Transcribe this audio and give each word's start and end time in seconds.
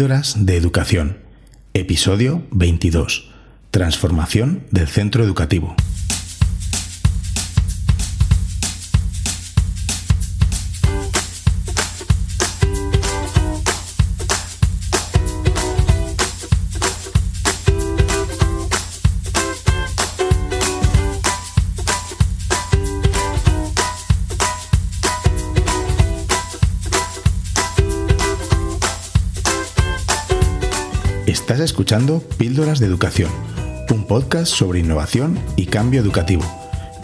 Píldoras 0.00 0.46
de 0.46 0.56
Educación, 0.56 1.18
episodio 1.74 2.42
22. 2.52 3.28
Transformación 3.70 4.64
del 4.70 4.88
centro 4.88 5.22
educativo. 5.22 5.76
Escuchando 31.80 32.22
Píldoras 32.36 32.78
de 32.78 32.84
Educación, 32.84 33.30
un 33.90 34.06
podcast 34.06 34.52
sobre 34.52 34.80
innovación 34.80 35.38
y 35.56 35.64
cambio 35.64 36.02
educativo. 36.02 36.42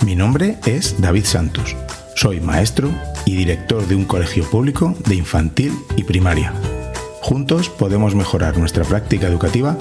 Mi 0.04 0.14
nombre 0.14 0.58
es 0.66 1.00
David 1.00 1.24
Santos. 1.24 1.74
Soy 2.14 2.40
maestro 2.40 2.90
y 3.24 3.36
director 3.36 3.86
de 3.86 3.94
un 3.94 4.04
colegio 4.04 4.44
público 4.44 4.94
de 5.06 5.14
infantil 5.14 5.72
y 5.96 6.04
primaria. 6.04 6.52
Juntos 7.22 7.70
podemos 7.70 8.14
mejorar 8.14 8.58
nuestra 8.58 8.84
práctica 8.84 9.26
educativa 9.26 9.78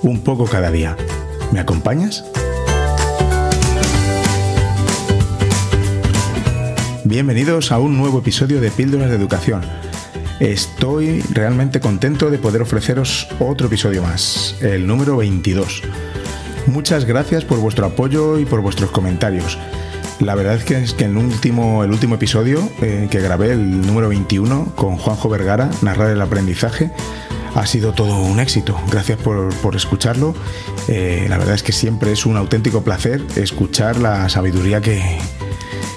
un 0.00 0.20
poco 0.20 0.46
cada 0.46 0.70
día. 0.70 0.96
¿Me 1.52 1.60
acompañas? 1.60 2.24
Bienvenidos 7.04 7.70
a 7.70 7.78
un 7.78 7.98
nuevo 7.98 8.20
episodio 8.20 8.62
de 8.62 8.70
Píldoras 8.70 9.10
de 9.10 9.16
Educación 9.16 9.60
Estoy 10.40 11.20
realmente 11.32 11.80
contento 11.80 12.30
de 12.30 12.38
poder 12.38 12.62
ofreceros 12.62 13.26
otro 13.40 13.66
episodio 13.66 14.02
más, 14.02 14.54
el 14.60 14.86
número 14.86 15.16
22. 15.16 15.82
Muchas 16.66 17.06
gracias 17.06 17.44
por 17.44 17.58
vuestro 17.58 17.86
apoyo 17.86 18.38
y 18.38 18.44
por 18.44 18.60
vuestros 18.60 18.92
comentarios. 18.92 19.58
La 20.20 20.36
verdad 20.36 20.54
es 20.54 20.62
que, 20.62 20.76
es 20.76 20.92
que 20.92 21.06
el, 21.06 21.16
último, 21.16 21.82
el 21.82 21.90
último 21.90 22.14
episodio 22.14 22.70
eh, 22.80 23.08
que 23.10 23.20
grabé, 23.20 23.50
el 23.50 23.80
número 23.80 24.10
21, 24.10 24.76
con 24.76 24.96
Juanjo 24.96 25.28
Vergara, 25.28 25.70
Narrar 25.82 26.10
el 26.10 26.20
Aprendizaje, 26.20 26.92
ha 27.56 27.66
sido 27.66 27.92
todo 27.92 28.22
un 28.22 28.38
éxito. 28.38 28.80
Gracias 28.92 29.18
por, 29.18 29.74
escucharlo. 29.74 30.34
Eh, 30.86 31.26
la 31.28 31.38
verdad 31.38 31.56
es 31.56 31.64
que 31.64 31.72
siempre 31.72 32.12
es 32.12 32.26
un 32.26 32.36
auténtico 32.36 32.82
placer 32.84 33.24
escuchar 33.34 33.98
la 33.98 34.28
sabiduría 34.28 34.80
que, 34.80 35.02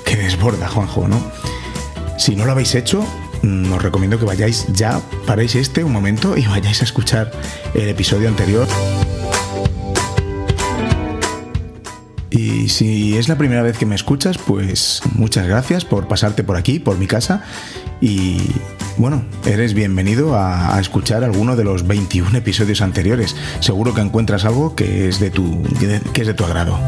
que 0.04 0.16
desborda 0.16 0.68
Juanjo, 0.68 1.08
¿no? 1.08 1.22
Si 2.18 2.36
no 2.36 2.46
lo 2.46 2.54
habéis 2.54 2.74
hecho, 2.74 3.06
os 3.44 3.82
recomiendo 3.82 4.20
que 4.20 4.26
vayáis 4.26 4.68
ya, 4.74 5.02
paréis 5.26 5.56
este 5.56 5.84
un 5.84 5.92
momento 5.92 6.38
y 6.38 6.46
vayáis 6.46 6.82
a 6.82 6.86
escuchar 6.86 7.32
el 7.74 7.90
episodio 7.90 8.28
anterior. 8.28 8.68
Y 12.30 12.70
si 12.70 13.18
es 13.18 13.28
la 13.28 13.38
primera 13.38 13.62
vez 13.62 13.78
que 13.78 13.86
me 13.86 13.96
escuchas, 13.96 14.38
pues 14.38 15.02
muchas 15.16 15.48
gracias 15.48 15.84
por 15.84 16.08
pasarte 16.08 16.44
por 16.44 16.56
aquí, 16.56 16.80
por 16.80 16.98
mi 16.98 17.06
casa. 17.06 17.44
Y 18.00 18.38
bueno, 18.98 19.24
eres 19.46 19.74
bienvenido 19.74 20.36
a, 20.36 20.80
escuchar 20.80 21.24
alguno 21.24 21.56
de 21.56 21.64
los 21.64 21.86
21 21.86 22.38
episodios 22.38 22.82
anteriores. 22.82 23.36
Seguro 23.60 23.94
que 23.94 24.02
encuentras 24.02 24.46
algo 24.46 24.76
que 24.76 25.08
es 25.08 25.20
de 25.20 25.30
tu, 25.30 25.62
que 26.14 26.22
es 26.22 26.28
de 26.28 26.34
tu 26.34 26.46
agrado. 26.46 26.80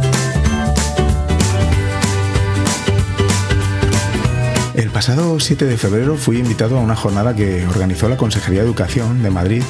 El 4.76 4.90
pasado 4.90 5.40
7 5.40 5.66
de 5.66 5.78
febrero 5.78 6.18
fui 6.18 6.40
invitado 6.40 6.80
a 6.80 6.82
una 6.82 6.96
jornada 6.96 7.36
que 7.36 7.66
organizó 7.68 8.10
la 8.10 8.18
Consejería 8.18 8.62
de 8.62 8.66
Educación 8.66 9.22
de 9.22 9.30
Madrid 9.30 9.62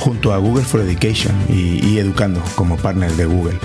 junto 0.00 0.32
a 0.32 0.38
Google 0.38 0.64
for 0.64 0.80
Education 0.80 1.32
y, 1.48 1.96
Educando 1.98 2.42
como 2.56 2.76
partner 2.76 3.12
de 3.12 3.24
Google. 3.24 3.58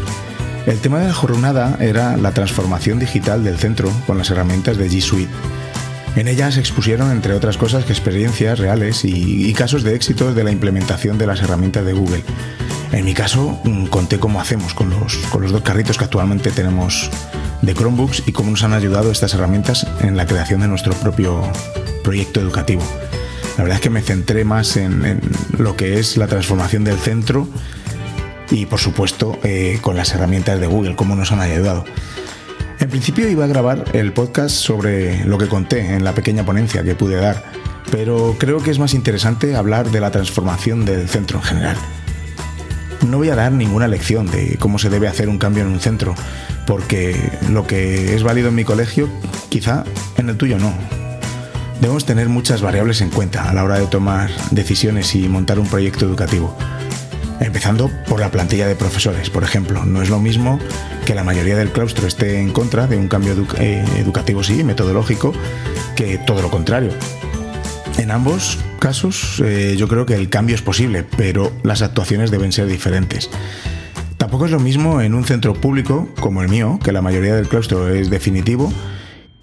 El 0.67 0.77
tema 0.79 0.99
de 0.99 1.07
la 1.07 1.13
jornada 1.13 1.77
era 1.79 2.15
la 2.15 2.31
transformación 2.31 2.99
digital 2.99 3.43
del 3.43 3.57
centro 3.57 3.89
con 4.05 4.19
las 4.19 4.29
herramientas 4.29 4.77
de 4.77 4.87
G 4.87 5.01
Suite. 5.01 5.31
En 6.15 6.27
ella 6.27 6.49
expusieron, 6.49 7.09
entre 7.11 7.33
otras 7.33 7.57
cosas, 7.57 7.89
experiencias 7.89 8.59
reales 8.59 9.03
y, 9.03 9.51
casos 9.53 9.81
de 9.81 9.95
éxito 9.95 10.35
de 10.35 10.43
la 10.43 10.51
implementación 10.51 11.17
de 11.17 11.25
las 11.25 11.41
herramientas 11.41 11.85
de 11.85 11.93
Google. 11.93 12.23
En 12.91 13.03
mi 13.03 13.15
caso, 13.15 13.59
mm, 13.63 13.87
conté 13.87 14.19
cómo 14.19 14.39
hacemos 14.39 14.75
con 14.75 14.91
los, 14.91 15.17
con 15.31 15.41
los 15.41 15.51
dos 15.51 15.61
carritos 15.61 15.97
que 15.97 16.03
actualmente 16.03 16.51
tenemos 16.51 17.09
de 17.61 17.73
Chromebooks 17.73 18.23
y 18.25 18.31
cómo 18.31 18.51
nos 18.51 18.63
han 18.63 18.73
ayudado 18.73 19.11
estas 19.11 19.33
herramientas 19.33 19.87
en 20.01 20.17
la 20.17 20.25
creación 20.25 20.61
de 20.61 20.67
nuestro 20.67 20.93
propio 20.93 21.41
proyecto 22.03 22.39
educativo. 22.39 22.83
La 23.57 23.63
verdad 23.63 23.77
es 23.77 23.81
que 23.81 23.89
me 23.89 24.01
centré 24.01 24.45
más 24.45 24.77
en, 24.77 25.19
lo 25.57 25.75
que 25.75 25.99
es 25.99 26.17
la 26.17 26.27
transformación 26.27 26.83
del 26.83 26.97
centro 26.97 27.47
y 28.51 28.65
por 28.67 28.79
supuesto 28.79 29.37
eh, 29.43 29.79
con 29.81 29.95
las 29.95 30.13
herramientas 30.13 30.59
de 30.59 30.67
Google, 30.67 30.95
cómo 30.95 31.15
nos 31.15 31.31
han 31.31 31.41
ayudado. 31.41 31.83
En 32.79 32.89
principio 32.89 33.27
iba 33.27 33.45
a 33.45 33.47
grabar 33.47 33.85
el 33.93 34.13
podcast 34.13 34.55
sobre 34.55 35.25
lo 35.25 35.39
que 35.39 35.47
conté 35.47 35.95
en 35.95 36.03
la 36.03 36.13
pequeña 36.13 36.45
ponencia 36.45 36.83
que 36.83 36.93
pude 36.93 37.15
dar, 37.15 37.43
pero 37.89 38.35
creo 38.37 38.61
que 38.61 38.69
es 38.69 38.77
más 38.77 38.93
interesante 38.93 39.55
hablar 39.55 39.89
de 39.89 39.99
la 39.99 40.11
transformación 40.11 40.85
del 40.85 41.09
centro 41.09 41.39
en 41.39 41.43
general. 41.43 41.77
No 43.07 43.19
voy 43.19 43.29
a 43.29 43.35
dar 43.35 43.53
ninguna 43.53 43.87
lección 43.87 44.29
de 44.29 44.57
cómo 44.59 44.79
se 44.79 44.89
debe 44.89 45.07
hacer 45.07 45.29
un 45.29 45.37
cambio 45.37 45.63
en 45.63 45.69
un 45.69 45.79
centro, 45.79 46.13
porque 46.65 47.15
lo 47.49 47.65
que 47.65 48.13
es 48.13 48.23
válido 48.23 48.49
en 48.49 48.55
mi 48.55 48.65
colegio, 48.65 49.07
quizá 49.47 49.85
en 50.17 50.27
el 50.27 50.35
tuyo 50.35 50.59
no. 50.59 50.73
Debemos 51.79 52.05
tener 52.05 52.27
muchas 52.27 52.61
variables 52.61 52.99
en 52.99 53.09
cuenta 53.09 53.49
a 53.49 53.53
la 53.53 53.63
hora 53.63 53.79
de 53.79 53.87
tomar 53.87 54.29
decisiones 54.51 55.15
y 55.15 55.29
montar 55.29 55.57
un 55.57 55.67
proyecto 55.67 56.05
educativo. 56.05 56.53
Empezando 57.39 57.89
por 58.09 58.19
la 58.19 58.29
plantilla 58.29 58.67
de 58.67 58.75
profesores, 58.75 59.29
por 59.29 59.43
ejemplo. 59.43 59.85
No 59.85 60.01
es 60.01 60.09
lo 60.09 60.19
mismo 60.19 60.59
que 61.05 61.15
la 61.15 61.23
mayoría 61.23 61.55
del 61.55 61.71
claustro 61.71 62.07
esté 62.07 62.41
en 62.41 62.51
contra 62.51 62.87
de 62.87 62.97
un 62.97 63.07
cambio 63.07 63.35
eh, 63.59 63.85
educativo, 63.97 64.43
sí, 64.43 64.65
metodológico, 64.65 65.33
que 65.95 66.17
todo 66.17 66.41
lo 66.41 66.49
contrario. 66.49 66.91
En 67.97 68.11
ambos 68.11 68.59
casos 68.79 69.41
eh, 69.43 69.75
yo 69.77 69.87
creo 69.87 70.05
que 70.05 70.13
el 70.13 70.29
cambio 70.29 70.55
es 70.55 70.61
posible, 70.61 71.03
pero 71.17 71.51
las 71.63 71.81
actuaciones 71.81 72.29
deben 72.29 72.51
ser 72.51 72.67
diferentes. 72.67 73.29
Tampoco 74.17 74.45
es 74.45 74.51
lo 74.51 74.59
mismo 74.59 75.01
en 75.01 75.15
un 75.15 75.25
centro 75.25 75.53
público 75.53 76.07
como 76.19 76.43
el 76.43 76.49
mío, 76.49 76.79
que 76.83 76.91
la 76.91 77.01
mayoría 77.01 77.35
del 77.35 77.47
claustro 77.47 77.89
es 77.89 78.09
definitivo, 78.09 78.71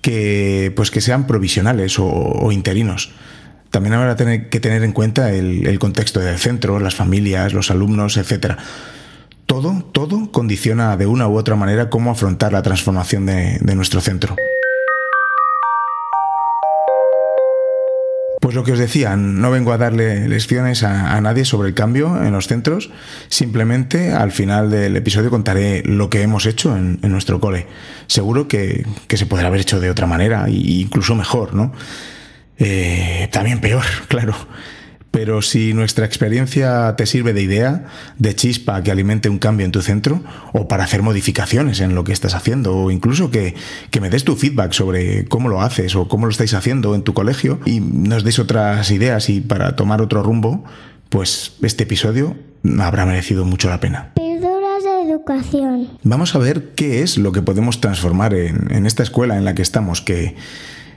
que 0.03 0.73
pues 0.77 0.93
que 0.93 1.01
sean 1.01 1.27
provisionales 1.27 1.97
o, 1.99 2.51
interinos. 2.53 3.11
También 3.71 3.95
habrá 3.95 4.15
que 4.17 4.61
tener 4.61 4.85
en 4.85 4.93
cuenta 4.93 5.33
el, 5.33 5.79
contexto 5.81 6.21
del 6.21 6.39
centro, 6.39 6.79
las 6.79 6.95
familias, 6.95 7.55
los 7.55 7.73
alumnos, 7.73 8.17
etc. 8.17 8.55
Todo, 9.47 9.85
todo 9.93 10.31
condiciona 10.31 10.97
de 10.97 11.07
una 11.07 11.27
u 11.27 11.37
otra 11.37 11.57
manera 11.57 11.91
cómo 11.91 12.13
afrontar 12.13 12.53
la 12.53 12.63
transformación 12.63 13.27
de 13.27 13.75
nuestro 13.75 14.01
centro. 14.01 14.37
Pues 18.45 18.55
lo 18.55 18.63
que 18.63 18.73
os 18.73 18.79
decía, 18.79 19.17
no 19.17 19.51
vengo 19.51 19.73
a 19.73 19.79
darle 19.79 20.29
lecciones 20.29 20.83
a, 20.83 21.19
nadie 21.23 21.47
sobre 21.47 21.69
el 21.69 21.75
cambio 21.75 22.23
en 22.23 22.31
los 22.35 22.47
centros, 22.47 22.91
simplemente 23.31 24.13
al 24.13 24.33
final 24.33 24.71
del 24.71 24.95
episodio 24.97 25.31
contaré 25.31 25.83
lo 25.83 26.11
que 26.11 26.21
hemos 26.21 26.45
hecho 26.45 26.77
en, 26.77 26.99
nuestro 27.01 27.41
cole. 27.41 27.67
Seguro 28.07 28.47
que, 28.47 28.85
se 29.09 29.25
podrá 29.25 29.47
haber 29.47 29.63
hecho 29.63 29.81
de 29.81 29.89
otra 29.89 30.07
manera, 30.07 30.45
e 30.49 30.51
incluso 30.51 31.15
mejor, 31.15 31.55
¿no? 31.55 31.73
Eh, 32.59 33.31
también 33.33 33.63
peor, 33.63 33.85
claro. 34.09 34.35
Pero 35.15 35.43
si 35.43 35.75
nuestra 35.75 36.05
experiencia 36.05 36.97
te 36.97 37.07
sirve 37.07 37.33
de 37.33 37.41
idea, 37.41 37.85
de 38.19 38.35
chispa 38.35 38.83
que 38.83 38.91
alimente 38.91 39.29
un 39.29 39.39
cambio 39.39 39.65
en 39.65 39.71
tu 39.71 39.81
centro, 39.81 40.21
o 40.53 40.67
para 40.67 40.83
hacer 40.83 41.03
modificaciones 41.03 41.79
en 41.79 41.95
lo 41.95 42.03
que 42.03 42.13
estás 42.13 42.35
haciendo, 42.35 42.77
o 42.77 42.91
incluso 42.91 43.31
que, 43.31 43.55
me 44.01 44.11
des 44.11 44.25
tu 44.25 44.35
feedback 44.35 44.73
sobre 44.73 45.25
cómo 45.27 45.49
lo 45.49 45.63
haces 45.63 45.95
o 45.95 46.09
cómo 46.09 46.27
lo 46.27 46.33
estáis 46.33 46.53
haciendo 46.53 46.97
en 46.97 47.03
tu 47.03 47.15
colegio 47.15 47.61
y 47.65 47.79
nos 47.79 48.25
des 48.25 48.41
otras 48.41 48.91
ideas 48.91 49.31
y 49.31 49.41
para 49.41 49.77
tomar 49.77 50.03
otro 50.03 50.21
rumbo, 50.25 50.65
pues 51.11 51.53
este 51.63 51.85
episodio 51.85 52.35
habrá 52.81 53.07
merecido 53.07 53.45
mucho 53.45 53.71
la 53.71 53.79
pena. 53.79 54.11
Educación. 55.07 55.91
Vamos 56.03 56.35
a 56.35 56.39
ver 56.39 56.73
qué 56.75 57.03
es 57.03 57.19
lo 57.19 57.31
que 57.31 57.41
podemos 57.41 57.81
transformar 57.81 58.35
en, 58.35 58.85
esta 58.85 59.05
escuela 59.05 59.37
en 59.37 59.45
la 59.45 59.55
que 59.55 59.63
estamos, 59.63 60.01
que, 60.01 60.35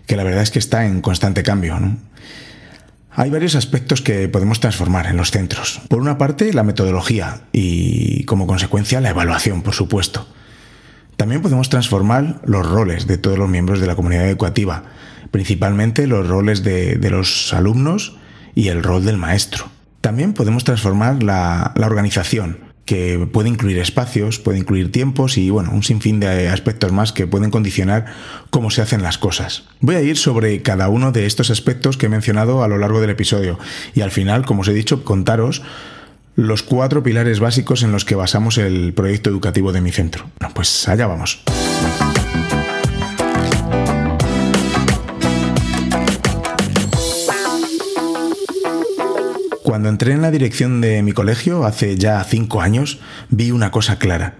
que 0.07 0.15
la 0.15 0.23
verdad 0.23 0.41
es 0.41 0.49
que 0.49 0.57
está 0.57 0.87
en 0.87 1.01
constante 1.01 1.43
cambio. 1.43 1.79
¿no? 1.79 1.97
Hay 3.19 3.31
varios 3.31 3.55
aspectos 3.55 4.03
que 4.03 4.29
podemos 4.29 4.59
transformar 4.59 5.07
en 5.07 5.17
los 5.17 5.31
centros. 5.31 5.81
Por 5.89 5.99
una 5.99 6.19
parte, 6.19 6.53
la 6.53 6.61
metodología 6.61 7.41
y, 7.51 8.23
como 8.25 8.45
consecuencia, 8.45 9.01
la 9.01 9.09
evaluación, 9.09 9.63
por 9.63 9.73
supuesto. 9.73 10.27
También 11.15 11.41
podemos 11.41 11.67
transformar 11.69 12.39
los 12.45 12.63
roles 12.69 13.07
de 13.07 13.17
todos 13.17 13.39
los 13.39 13.49
miembros 13.49 13.79
de 13.79 13.87
la 13.87 13.95
comunidad 13.95 14.27
educativa, 14.27 14.83
principalmente 15.31 16.05
los 16.05 16.27
roles 16.27 16.63
de, 16.63 16.99
los 17.09 17.55
alumnos 17.55 18.17
y 18.53 18.67
el 18.67 18.83
rol 18.83 19.03
del 19.03 19.17
maestro. 19.17 19.65
También 20.01 20.33
podemos 20.33 20.63
transformar 20.63 21.23
la, 21.23 21.73
organización, 21.75 22.59
que 22.87 23.27
puede 23.31 23.49
incluir 23.49 23.77
espacios, 23.77 24.39
puede 24.39 24.57
incluir 24.57 24.91
tiempos 24.91 25.37
y 25.37 25.51
bueno, 25.51 25.71
un 25.71 25.83
sinfín 25.83 26.19
de 26.19 26.47
aspectos 26.47 26.91
más 26.91 27.11
que 27.11 27.27
pueden 27.27 27.51
condicionar 27.51 28.05
cómo 28.49 28.71
se 28.71 28.81
hacen 28.81 29.03
las 29.03 29.19
cosas. 29.19 29.65
Voy 29.81 29.95
a 29.95 30.01
ir 30.01 30.17
sobre 30.17 30.63
cada 30.63 30.87
uno 30.87 31.11
de 31.11 31.27
estos 31.27 31.51
aspectos 31.51 31.97
que 31.97 32.07
he 32.07 32.09
mencionado 32.09 32.63
a 32.63 32.67
lo 32.67 32.77
largo 32.77 33.01
del 33.01 33.11
episodio 33.11 33.59
y 33.93 34.01
al 34.01 34.11
final, 34.11 34.45
como 34.45 34.61
os 34.61 34.69
he 34.69 34.73
dicho, 34.73 35.03
contaros 35.03 35.61
los 36.35 36.63
cuatro 36.63 37.03
pilares 37.03 37.39
básicos 37.39 37.83
en 37.83 37.91
los 37.91 38.05
que 38.05 38.15
basamos 38.15 38.57
el 38.57 38.93
proyecto 38.93 39.29
educativo 39.29 39.73
de 39.73 39.81
mi 39.81 39.91
centro. 39.91 40.25
Bueno, 40.39 40.53
pues 40.55 40.87
allá 40.87 41.07
vamos. 41.07 41.43
Cuando 49.77 49.89
entré 49.89 50.13
en 50.13 50.23
la 50.23 50.31
dirección 50.31 50.81
de 50.81 51.03
mi 51.03 51.11
colegio 51.11 51.63
hace 51.63 51.97
ya 51.97 52.23
cinco 52.23 52.61
años, 52.61 52.97
vi 53.29 53.51
una 53.51 53.69
cosa 53.69 53.99
clara. 53.99 54.33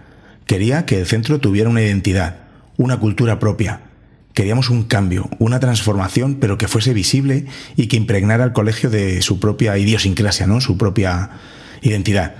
Quería 0.47 0.87
que 0.87 0.99
el 0.99 1.05
centro 1.05 1.39
tuviera 1.39 1.69
una 1.69 1.83
identidad, 1.83 2.37
una 2.75 2.97
cultura 2.97 3.37
propia. 3.37 3.81
Queríamos 4.33 4.71
un 4.71 4.85
cambio, 4.85 5.29
una 5.37 5.59
transformación, 5.59 6.37
pero 6.41 6.57
que 6.57 6.67
fuese 6.67 6.91
visible 6.91 7.45
y 7.75 7.85
que 7.85 7.97
impregnara 7.97 8.45
al 8.45 8.51
colegio 8.51 8.89
de 8.89 9.21
su 9.21 9.39
propia 9.39 9.77
idiosincrasia, 9.77 10.47
¿no? 10.47 10.59
Su 10.59 10.75
propia 10.75 11.29
identidad. 11.83 12.33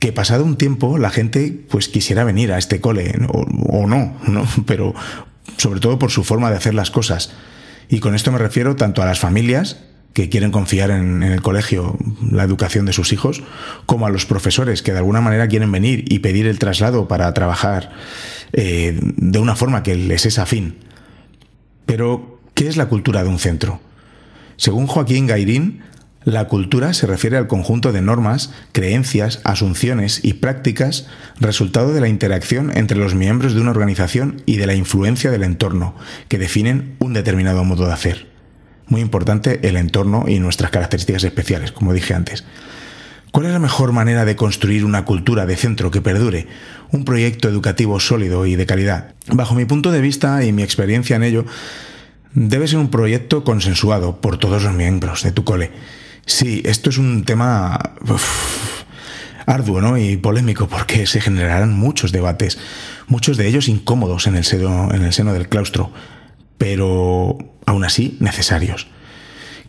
Que 0.00 0.12
pasado 0.12 0.44
un 0.44 0.56
tiempo 0.56 0.98
la 0.98 1.10
gente 1.10 1.64
pues 1.70 1.86
quisiera 1.86 2.24
venir 2.24 2.50
a 2.50 2.58
este 2.58 2.80
cole, 2.80 3.14
o, 3.28 3.42
o 3.68 3.86
no, 3.86 4.16
¿no? 4.26 4.48
Pero 4.66 4.96
sobre 5.58 5.78
todo 5.78 6.00
por 6.00 6.10
su 6.10 6.24
forma 6.24 6.50
de 6.50 6.56
hacer 6.56 6.74
las 6.74 6.90
cosas. 6.90 7.30
Y 7.88 8.00
con 8.00 8.16
esto 8.16 8.32
me 8.32 8.38
refiero 8.38 8.74
tanto 8.74 9.00
a 9.00 9.06
las 9.06 9.20
familias, 9.20 9.84
que 10.12 10.28
quieren 10.28 10.50
confiar 10.50 10.90
en, 10.90 11.22
el 11.22 11.42
colegio 11.42 11.96
la 12.30 12.42
educación 12.42 12.86
de 12.86 12.92
sus 12.92 13.12
hijos, 13.12 13.42
como 13.86 14.06
a 14.06 14.10
los 14.10 14.26
profesores 14.26 14.82
que 14.82 14.92
de 14.92 14.98
alguna 14.98 15.20
manera 15.20 15.48
quieren 15.48 15.70
venir 15.70 16.04
y 16.08 16.20
pedir 16.20 16.46
el 16.46 16.58
traslado 16.58 17.08
para 17.08 17.32
trabajar 17.34 17.90
eh, 18.52 18.98
de 19.00 19.38
una 19.38 19.56
forma 19.56 19.82
que 19.82 19.94
les 19.94 20.26
es 20.26 20.38
afín. 20.38 20.76
Pero, 21.86 22.40
¿qué 22.54 22.68
es 22.68 22.76
la 22.76 22.86
cultura 22.86 23.22
de 23.22 23.28
un 23.28 23.38
centro? 23.38 23.80
Según 24.56 24.86
Joaquín 24.86 25.26
Gairín, 25.26 25.82
la 26.24 26.48
cultura 26.48 26.92
se 26.92 27.06
refiere 27.06 27.36
al 27.36 27.46
conjunto 27.46 27.92
de 27.92 28.02
normas, 28.02 28.52
creencias, 28.72 29.40
asunciones 29.44 30.20
y 30.24 30.34
prácticas 30.34 31.06
resultado 31.40 31.94
de 31.94 32.00
la 32.00 32.08
interacción 32.08 32.76
entre 32.76 32.98
los 32.98 33.14
miembros 33.14 33.54
de 33.54 33.60
una 33.60 33.70
organización 33.70 34.42
y 34.44 34.56
de 34.56 34.66
la 34.66 34.74
influencia 34.74 35.30
del 35.30 35.44
entorno, 35.44 35.94
que 36.28 36.38
definen 36.38 36.96
un 36.98 37.14
determinado 37.14 37.64
modo 37.64 37.86
de 37.86 37.92
hacer 37.92 38.27
muy 38.88 39.00
importante 39.00 39.60
el 39.68 39.76
entorno 39.76 40.24
y 40.26 40.38
nuestras 40.38 40.70
características 40.70 41.24
especiales, 41.24 41.72
como 41.72 41.92
dije 41.92 42.14
antes. 42.14 42.44
¿Cuál 43.30 43.46
es 43.46 43.52
la 43.52 43.58
mejor 43.58 43.92
manera 43.92 44.24
de 44.24 44.36
construir 44.36 44.84
una 44.84 45.04
cultura 45.04 45.44
de 45.44 45.56
centro 45.56 45.90
que 45.90 46.00
perdure? 46.00 46.46
Un 46.90 47.04
proyecto 47.04 47.48
educativo 47.48 48.00
sólido 48.00 48.46
y 48.46 48.56
de 48.56 48.66
calidad. 48.66 49.14
Bajo 49.30 49.54
mi 49.54 49.66
punto 49.66 49.92
de 49.92 50.00
vista 50.00 50.44
y 50.44 50.52
mi 50.52 50.62
experiencia 50.62 51.16
en 51.16 51.22
ello, 51.22 51.44
debe 52.32 52.66
ser 52.66 52.78
un 52.78 52.90
proyecto 52.90 53.44
consensuado 53.44 54.20
por 54.20 54.38
todos 54.38 54.62
los 54.62 54.74
miembros 54.74 55.22
de 55.22 55.32
tu 55.32 55.44
cole. 55.44 55.70
Sí, 56.24 56.62
esto 56.64 56.90
es 56.90 56.98
un 56.98 57.24
tema 57.24 57.78
arduo 59.46 59.80
¿no? 59.80 59.96
y 59.96 60.16
polémico 60.16 60.68
porque 60.68 61.06
se 61.06 61.20
generarán 61.20 61.74
muchos 61.74 62.12
debates, 62.12 62.58
muchos 63.06 63.36
de 63.36 63.46
ellos 63.46 63.68
incómodos 63.68 64.26
en 64.26 64.36
el 64.36 64.44
seno, 64.44 64.92
en 64.92 65.04
el 65.04 65.12
seno 65.12 65.32
del 65.32 65.48
claustro 65.48 65.90
pero 66.58 67.38
aún 67.66 67.84
así 67.84 68.16
necesarios. 68.20 68.88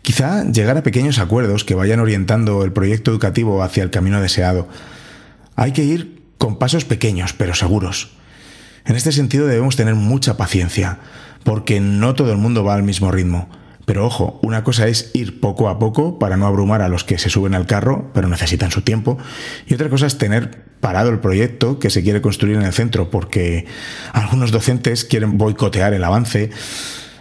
Quizá 0.02 0.44
llegar 0.44 0.76
a 0.76 0.82
pequeños 0.82 1.18
acuerdos 1.18 1.64
que 1.64 1.74
vayan 1.74 2.00
orientando 2.00 2.64
el 2.64 2.72
proyecto 2.72 3.10
educativo 3.10 3.62
hacia 3.62 3.82
el 3.82 3.90
camino 3.90 4.20
deseado. 4.20 4.68
Hay 5.56 5.72
que 5.72 5.84
ir 5.84 6.22
con 6.38 6.58
pasos 6.58 6.84
pequeños, 6.84 7.32
pero 7.32 7.54
seguros. 7.54 8.12
En 8.86 8.96
este 8.96 9.12
sentido 9.12 9.46
debemos 9.46 9.76
tener 9.76 9.94
mucha 9.94 10.36
paciencia, 10.36 10.98
porque 11.44 11.80
no 11.80 12.14
todo 12.14 12.32
el 12.32 12.38
mundo 12.38 12.64
va 12.64 12.74
al 12.74 12.82
mismo 12.82 13.10
ritmo. 13.10 13.48
Pero 13.90 14.06
ojo, 14.06 14.38
una 14.42 14.62
cosa 14.62 14.86
es 14.86 15.10
ir 15.14 15.40
poco 15.40 15.68
a 15.68 15.80
poco 15.80 16.20
para 16.20 16.36
no 16.36 16.46
abrumar 16.46 16.80
a 16.80 16.86
los 16.86 17.02
que 17.02 17.18
se 17.18 17.28
suben 17.28 17.56
al 17.56 17.66
carro, 17.66 18.08
pero 18.14 18.28
necesitan 18.28 18.70
su 18.70 18.82
tiempo, 18.82 19.18
y 19.66 19.74
otra 19.74 19.88
cosa 19.88 20.06
es 20.06 20.16
tener 20.16 20.62
parado 20.78 21.10
el 21.10 21.18
proyecto 21.18 21.80
que 21.80 21.90
se 21.90 22.04
quiere 22.04 22.20
construir 22.20 22.54
en 22.54 22.62
el 22.62 22.72
centro, 22.72 23.10
porque 23.10 23.66
algunos 24.12 24.52
docentes 24.52 25.04
quieren 25.04 25.38
boicotear 25.38 25.92
el 25.92 26.04
avance, 26.04 26.50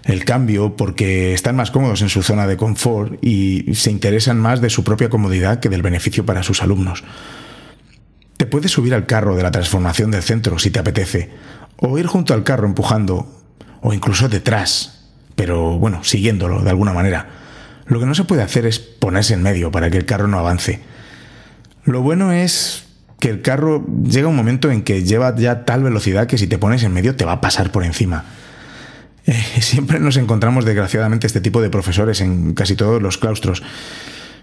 el 0.03 0.25
cambio, 0.25 0.75
porque 0.75 1.33
están 1.33 1.55
más 1.55 1.71
cómodos 1.71 2.03
en 2.03 2.09
su 2.09 2.21
zona 2.21 2.45
de 2.45 2.55
confort 2.55 3.17
y 3.25 3.73
se 3.73 3.89
interesan 3.89 4.39
más 4.39 4.61
de 4.61 4.69
su 4.69 4.83
propia 4.83 5.09
comodidad 5.09 5.59
que 5.59 5.69
del 5.69 5.81
beneficio 5.81 6.23
para 6.23 6.43
sus 6.43 6.61
alumnos. 6.61 7.03
Te 8.37 8.45
puedes 8.45 8.69
subir 8.69 8.93
al 8.93 9.07
carro 9.07 9.35
de 9.35 9.41
la 9.41 9.49
transformación 9.49 10.11
del 10.11 10.21
centro 10.21 10.59
si 10.59 10.69
te 10.69 10.77
apetece, 10.77 11.31
o 11.77 11.97
ir 11.97 12.05
junto 12.05 12.35
al 12.35 12.43
carro 12.43 12.67
empujando, 12.67 13.41
o 13.81 13.91
incluso 13.91 14.29
detrás, 14.29 14.98
pero 15.39 15.79
bueno, 15.79 16.03
siguiéndolo 16.03 16.63
de 16.63 16.69
alguna 16.69 16.91
manera. 16.91 17.27
Lo 17.85 18.01
que 18.01 18.05
no 18.05 18.13
se 18.13 18.25
puede 18.25 18.41
hacer 18.41 18.65
es 18.65 18.77
ponerse 18.77 19.35
en 19.35 19.41
medio 19.41 19.71
para 19.71 19.89
que 19.89 19.95
el 19.95 20.03
carro 20.05 20.27
no 20.27 20.37
avance. 20.37 20.81
Lo 21.85 22.01
bueno 22.01 22.33
es 22.33 22.87
que 23.21 23.29
el 23.29 23.41
carro 23.41 23.85
llega 24.03 24.27
un 24.27 24.35
momento 24.35 24.69
en 24.69 24.81
que 24.81 25.05
lleva 25.05 25.33
ya 25.37 25.63
tal 25.63 25.81
velocidad 25.81 26.27
que 26.27 26.37
si 26.37 26.47
te 26.47 26.57
pones 26.57 26.83
en 26.83 26.91
medio 26.91 27.15
te 27.15 27.23
va 27.23 27.31
a 27.31 27.39
pasar 27.39 27.71
por 27.71 27.85
encima. 27.85 28.25
Eh, 29.25 29.33
siempre 29.61 30.01
nos 30.01 30.17
encontramos 30.17 30.65
desgraciadamente 30.65 31.25
este 31.25 31.39
tipo 31.39 31.61
de 31.61 31.69
profesores 31.69 32.19
en 32.19 32.53
casi 32.53 32.75
todos 32.75 33.01
los 33.01 33.17
claustros. 33.17 33.63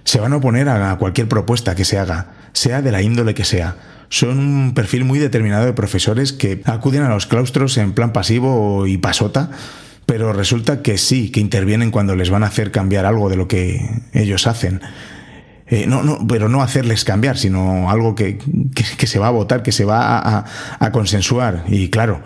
Se 0.05 0.19
van 0.19 0.33
a 0.33 0.37
oponer 0.37 0.71
a 0.71 0.97
cualquier 0.97 1.29
propuesta 1.29 1.75
que 1.75 1.85
se 1.85 1.99
haga, 1.99 2.29
sea 2.55 2.81
de 2.81 2.91
la 2.91 3.03
índole 3.03 3.35
que 3.35 3.45
sea. 3.45 3.77
Son 4.09 4.39
un 4.39 4.73
perfil 4.73 5.05
muy 5.05 5.19
determinado 5.19 5.67
de 5.67 5.75
profesores 5.75 6.33
que 6.33 6.63
acuden 6.65 7.03
a 7.03 7.11
los 7.11 7.27
claustros 7.27 7.77
en 7.77 7.93
plan 7.93 8.15
pasivo 8.15 8.87
y 8.87 8.97
pasota, 8.97 9.51
pero 10.07 10.33
resulta 10.33 10.83
que 10.83 10.99
sí, 10.99 11.31
que 11.31 11.41
intervienen 11.41 11.91
cuando 11.91 12.15
les 12.15 12.31
van 12.31 12.45
a 12.45 12.47
hacer 12.47 12.71
cambiar 12.71 13.05
algo 13.05 13.29
de 13.29 13.37
lo 13.37 13.49
que 13.49 13.81
ellos 14.13 14.47
hacen. 14.47 14.81
Eh, 15.69 15.87
no, 15.89 16.05
no, 16.05 16.25
pero 16.29 16.49
no 16.49 16.63
hacerles 16.63 17.05
cambiar, 17.05 17.37
sino 17.37 17.91
algo 17.91 18.15
que, 18.15 18.39
se 19.05 19.19
va 19.19 19.27
a 19.27 19.31
votar, 19.31 19.65
que 19.65 19.73
se 19.73 19.85
va 19.85 20.47
a, 20.79 20.93
consensuar. 20.93 21.65
Y 21.67 21.89
claro, 21.89 22.23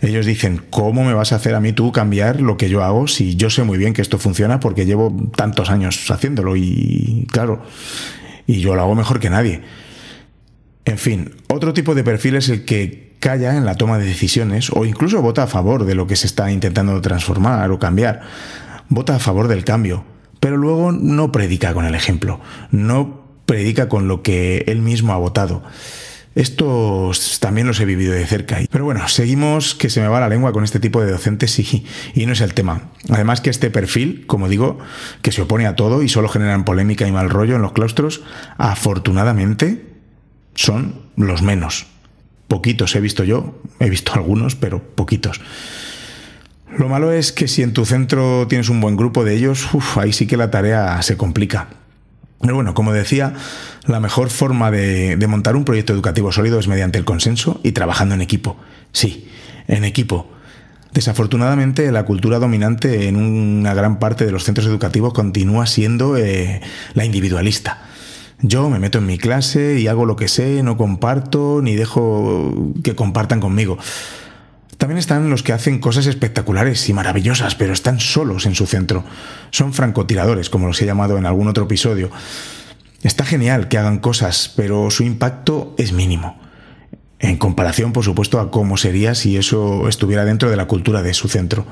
ellos 0.00 0.26
dicen, 0.26 0.62
¿cómo 0.70 1.04
me 1.04 1.14
vas 1.14 1.32
a 1.32 1.36
hacer 1.36 1.54
a 1.54 1.60
mí 1.60 1.72
tú 1.72 1.92
cambiar 1.92 2.40
lo 2.40 2.56
que 2.56 2.68
yo 2.68 2.82
hago 2.82 3.06
si 3.06 3.36
yo 3.36 3.50
sé 3.50 3.62
muy 3.62 3.78
bien 3.78 3.94
que 3.94 4.02
esto 4.02 4.18
funciona 4.18 4.58
porque 4.58 4.84
llevo 4.84 5.16
tantos 5.36 5.70
años 5.70 6.10
haciéndolo? 6.10 6.56
Y 6.56 7.28
claro, 7.30 7.62
y 8.48 8.60
yo 8.60 8.74
lo 8.74 8.82
hago 8.82 8.96
mejor 8.96 9.20
que 9.20 9.30
nadie. 9.30 9.62
En 10.84 10.98
fin, 10.98 11.32
otro 11.48 11.72
tipo 11.72 11.94
de 11.94 12.04
perfil 12.04 12.36
es 12.36 12.48
el 12.48 12.64
que 12.64 13.16
calla 13.20 13.56
en 13.56 13.64
la 13.64 13.76
toma 13.76 13.98
de 13.98 14.04
decisiones 14.04 14.70
o 14.70 14.84
incluso 14.84 15.22
vota 15.22 15.44
a 15.44 15.46
favor 15.46 15.84
de 15.84 15.94
lo 15.94 16.06
que 16.06 16.16
se 16.16 16.26
está 16.26 16.50
intentando 16.50 17.00
transformar 17.00 17.70
o 17.70 17.78
cambiar. 17.78 18.22
Vota 18.88 19.16
a 19.16 19.20
favor 19.20 19.48
del 19.48 19.64
cambio 19.64 20.04
pero 20.42 20.56
luego 20.56 20.90
no 20.90 21.30
predica 21.30 21.72
con 21.72 21.84
el 21.84 21.94
ejemplo, 21.94 22.40
no 22.72 23.28
predica 23.46 23.88
con 23.88 24.08
lo 24.08 24.22
que 24.22 24.64
él 24.66 24.82
mismo 24.82 25.12
ha 25.12 25.16
votado. 25.16 25.62
Estos 26.34 27.38
también 27.38 27.68
los 27.68 27.78
he 27.78 27.84
vivido 27.84 28.12
de 28.12 28.26
cerca. 28.26 28.58
Pero 28.68 28.84
bueno, 28.84 29.06
seguimos 29.06 29.76
que 29.76 29.88
se 29.88 30.00
me 30.00 30.08
va 30.08 30.18
la 30.18 30.28
lengua 30.28 30.50
con 30.50 30.64
este 30.64 30.80
tipo 30.80 31.00
de 31.00 31.12
docentes 31.12 31.56
y, 31.60 31.86
y, 32.14 32.26
no 32.26 32.32
es 32.32 32.40
el 32.40 32.54
tema. 32.54 32.90
Además 33.08 33.40
que 33.40 33.50
este 33.50 33.70
perfil, 33.70 34.26
como 34.26 34.48
digo, 34.48 34.80
que 35.20 35.30
se 35.30 35.42
opone 35.42 35.68
a 35.68 35.76
todo 35.76 36.02
y 36.02 36.08
solo 36.08 36.28
generan 36.28 36.64
polémica 36.64 37.06
y 37.06 37.12
mal 37.12 37.30
rollo 37.30 37.54
en 37.54 37.62
los 37.62 37.70
claustros, 37.70 38.24
afortunadamente 38.58 39.91
son 40.62 40.94
los 41.16 41.42
menos. 41.42 41.86
Poquitos 42.48 42.94
he 42.94 43.00
visto 43.00 43.24
yo, 43.24 43.60
he 43.80 43.90
visto 43.90 44.12
algunos, 44.14 44.54
pero 44.54 44.82
poquitos. 44.82 45.40
Lo 46.78 46.88
malo 46.88 47.12
es 47.12 47.32
que 47.32 47.48
si 47.48 47.62
en 47.62 47.72
tu 47.72 47.84
centro 47.84 48.46
tienes 48.48 48.70
un 48.70 48.80
buen 48.80 48.96
grupo 48.96 49.24
de 49.24 49.34
ellos, 49.34 49.68
ahí 49.96 50.12
sí 50.12 50.26
que 50.26 50.36
la 50.36 50.50
tarea 50.50 51.02
se 51.02 51.16
complica. 51.16 51.68
Pero 52.40 52.54
bueno, 52.54 52.74
como 52.74 52.92
decía, 52.92 53.34
la 53.86 54.00
mejor 54.00 54.30
forma 54.30 54.70
de, 54.70 55.16
de, 55.16 55.26
montar 55.26 55.54
un 55.54 55.64
proyecto 55.64 55.92
educativo 55.92 56.32
sólido 56.32 56.58
es 56.58 56.66
mediante 56.66 56.98
el 56.98 57.04
consenso 57.04 57.60
y 57.62 57.72
trabajando 57.72 58.14
en 58.14 58.22
equipo. 58.22 58.56
Sí, 58.92 59.28
en 59.68 59.84
equipo. 59.84 60.32
Desafortunadamente, 60.92 61.90
la 61.92 62.04
cultura 62.04 62.38
dominante 62.38 63.08
en 63.08 63.16
una 63.16 63.74
gran 63.74 63.98
parte 63.98 64.26
de 64.26 64.32
los 64.32 64.44
centros 64.44 64.66
educativos 64.66 65.12
continúa 65.12 65.66
siendo 65.66 66.16
eh, 66.16 66.60
la 66.94 67.04
individualista. 67.04 67.91
Yo 68.42 68.68
me 68.68 68.80
meto 68.80 68.98
en 68.98 69.06
mi 69.06 69.18
clase 69.18 69.78
y 69.78 69.86
hago 69.86 70.04
lo 70.04 70.16
que 70.16 70.26
sé, 70.26 70.62
no 70.64 70.76
comparto 70.76 71.60
ni 71.62 71.76
dejo 71.76 72.72
que 72.82 72.96
compartan 72.96 73.40
conmigo. 73.40 73.78
También 74.78 74.98
están 74.98 75.30
los 75.30 75.44
que 75.44 75.52
hacen 75.52 75.78
cosas 75.78 76.06
espectaculares 76.06 76.88
y 76.88 76.92
maravillosas, 76.92 77.54
pero 77.54 77.72
están 77.72 78.00
solos 78.00 78.46
en 78.46 78.56
su 78.56 78.66
centro. 78.66 79.04
Son 79.52 79.72
francotiradores, 79.72 80.50
como 80.50 80.66
los 80.66 80.82
he 80.82 80.86
llamado 80.86 81.18
en 81.18 81.24
algún 81.24 81.46
otro 81.46 81.64
episodio. 81.64 82.10
Está 83.04 83.24
genial 83.24 83.68
que 83.68 83.78
hagan 83.78 84.00
cosas, 84.00 84.52
pero 84.56 84.90
su 84.90 85.04
impacto 85.04 85.76
es 85.78 85.92
mínimo. 85.92 86.40
En 87.20 87.36
comparación, 87.36 87.92
por 87.92 88.02
supuesto, 88.02 88.40
a 88.40 88.50
cómo 88.50 88.76
sería 88.76 89.14
si 89.14 89.36
eso 89.36 89.88
estuviera 89.88 90.24
dentro 90.24 90.50
de 90.50 90.56
la 90.56 90.66
cultura 90.66 91.02
de 91.02 91.14
su 91.14 91.28
centro. 91.28 91.64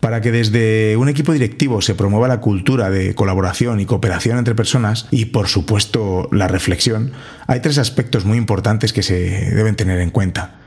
Para 0.00 0.20
que 0.20 0.30
desde 0.30 0.96
un 0.96 1.08
equipo 1.08 1.32
directivo 1.32 1.82
se 1.82 1.96
promueva 1.96 2.28
la 2.28 2.40
cultura 2.40 2.88
de 2.88 3.16
colaboración 3.16 3.80
y 3.80 3.86
cooperación 3.86 4.38
entre 4.38 4.54
personas 4.54 5.08
y 5.10 5.26
por 5.26 5.48
supuesto 5.48 6.28
la 6.30 6.46
reflexión, 6.46 7.12
hay 7.48 7.60
tres 7.60 7.78
aspectos 7.78 8.24
muy 8.24 8.38
importantes 8.38 8.92
que 8.92 9.02
se 9.02 9.18
deben 9.54 9.74
tener 9.74 10.00
en 10.00 10.10
cuenta. 10.10 10.60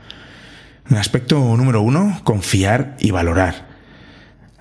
El 0.90 0.98
aspecto 0.98 1.38
número 1.56 1.80
uno, 1.80 2.20
confiar 2.24 2.96
y 3.00 3.10
valorar. 3.10 3.68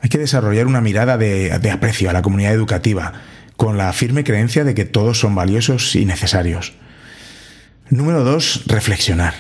Hay 0.02 0.10
que 0.10 0.18
desarrollar 0.18 0.68
una 0.68 0.80
mirada 0.80 1.18
de, 1.18 1.52
aprecio 1.72 2.10
a 2.10 2.14
la 2.14 2.22
comunidad 2.22 2.54
educativa, 2.54 3.14
con 3.58 3.78
la 3.78 3.92
firme 3.92 4.24
creencia 4.24 4.64
de 4.64 4.74
que 4.74 4.86
todos 4.86 5.20
son 5.20 5.36
valiosos 5.36 5.96
y 5.96 6.06
necesarios. 6.06 6.74
Número 7.90 8.24
dos, 8.24 8.64
reflexionar. 8.68 9.34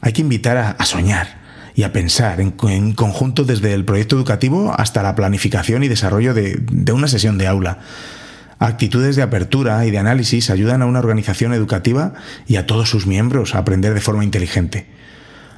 Hay 0.00 0.14
que 0.14 0.22
invitar 0.22 0.56
a 0.56 0.84
soñar, 0.86 1.41
y 1.74 1.84
a 1.84 1.92
pensar 1.92 2.40
en, 2.40 2.52
conjunto 2.92 3.44
desde 3.44 3.72
el 3.72 3.84
proyecto 3.84 4.16
educativo 4.16 4.74
hasta 4.76 5.02
la 5.02 5.14
planificación 5.14 5.82
y 5.82 5.88
desarrollo 5.88 6.34
de, 6.34 6.60
una 6.92 7.08
sesión 7.08 7.38
de 7.38 7.46
aula. 7.46 7.78
Actitudes 8.58 9.16
de 9.16 9.22
apertura 9.22 9.84
y 9.86 9.90
de 9.90 9.98
análisis 9.98 10.50
ayudan 10.50 10.82
a 10.82 10.86
una 10.86 11.00
organización 11.00 11.52
educativa 11.52 12.14
y 12.46 12.56
a 12.56 12.66
todos 12.66 12.88
sus 12.88 13.06
miembros 13.06 13.54
a 13.54 13.58
aprender 13.58 13.94
de 13.94 14.00
forma 14.00 14.24
inteligente. 14.24 14.86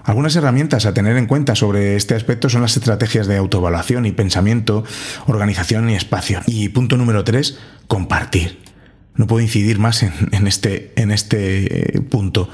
Algunas 0.05 0.37
herramientas 0.37 0.85
a 0.85 0.95
tener 0.95 1.17
en 1.17 1.27
cuenta 1.27 1.55
sobre 1.55 1.97
este 1.97 2.15
aspecto 2.15 2.51
son 2.51 2.63
las 2.63 2.77
estrategias 2.77 3.27
de 3.27 3.39
autoevaluación 3.39 4.05
y 4.05 4.13
pensamiento, 4.13 4.85
organización 5.27 5.89
y 5.89 5.95
espacio. 5.95 6.41
Y 6.47 6.69
punto 6.69 6.97
número 6.97 7.25
tres, 7.25 7.59
compartir. 7.89 8.74
No 9.17 9.29
puedo 9.29 9.43
incidir 9.43 9.79
más 9.79 10.03
en, 10.03 10.47
este, 10.47 10.93
este 10.97 11.97
eh, 11.97 12.01
punto. 12.01 12.49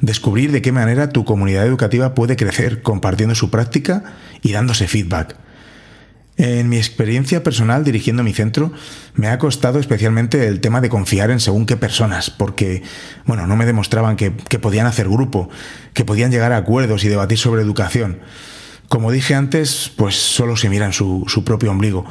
Descubrir 0.00 0.52
de 0.52 0.60
qué 0.60 0.70
manera 0.70 1.08
tu 1.08 1.24
comunidad 1.24 1.66
educativa 1.66 2.14
puede 2.14 2.36
crecer 2.36 2.82
compartiendo 2.82 3.34
su 3.34 3.50
práctica 3.50 4.04
y 4.42 4.52
dándose 4.52 4.88
feedback. 4.88 5.36
En 6.36 6.68
mi 6.68 6.76
experiencia 6.76 7.42
personal 7.42 7.84
dirigiendo 7.84 8.22
mi 8.22 8.32
centro, 8.34 8.72
me 9.14 9.28
ha 9.28 9.38
costado 9.38 9.78
especialmente 9.78 10.46
el 10.48 10.60
tema 10.60 10.80
de 10.80 10.88
confiar 10.88 11.30
en 11.30 11.40
según 11.40 11.66
qué 11.66 11.76
personas, 11.76 12.30
porque, 12.30 12.82
bueno, 13.26 13.46
no 13.46 13.56
me 13.56 13.66
demostraban 13.66 14.16
que, 14.16 14.30
podían 14.30 14.86
hacer 14.86 15.08
grupo, 15.08 15.48
que 15.94 16.04
podían 16.04 16.30
llegar 16.30 16.52
a 16.52 16.58
acuerdos 16.58 17.04
y 17.04 17.08
debatir 17.08 17.38
sobre 17.38 17.62
educación. 17.62 18.20
Como 18.88 19.12
dije 19.12 19.34
antes, 19.34 19.90
pues 19.94 20.16
solo 20.16 20.56
se 20.56 20.68
miran 20.68 20.92
su 20.92 21.42
propio 21.44 21.70
ombligo 21.70 22.04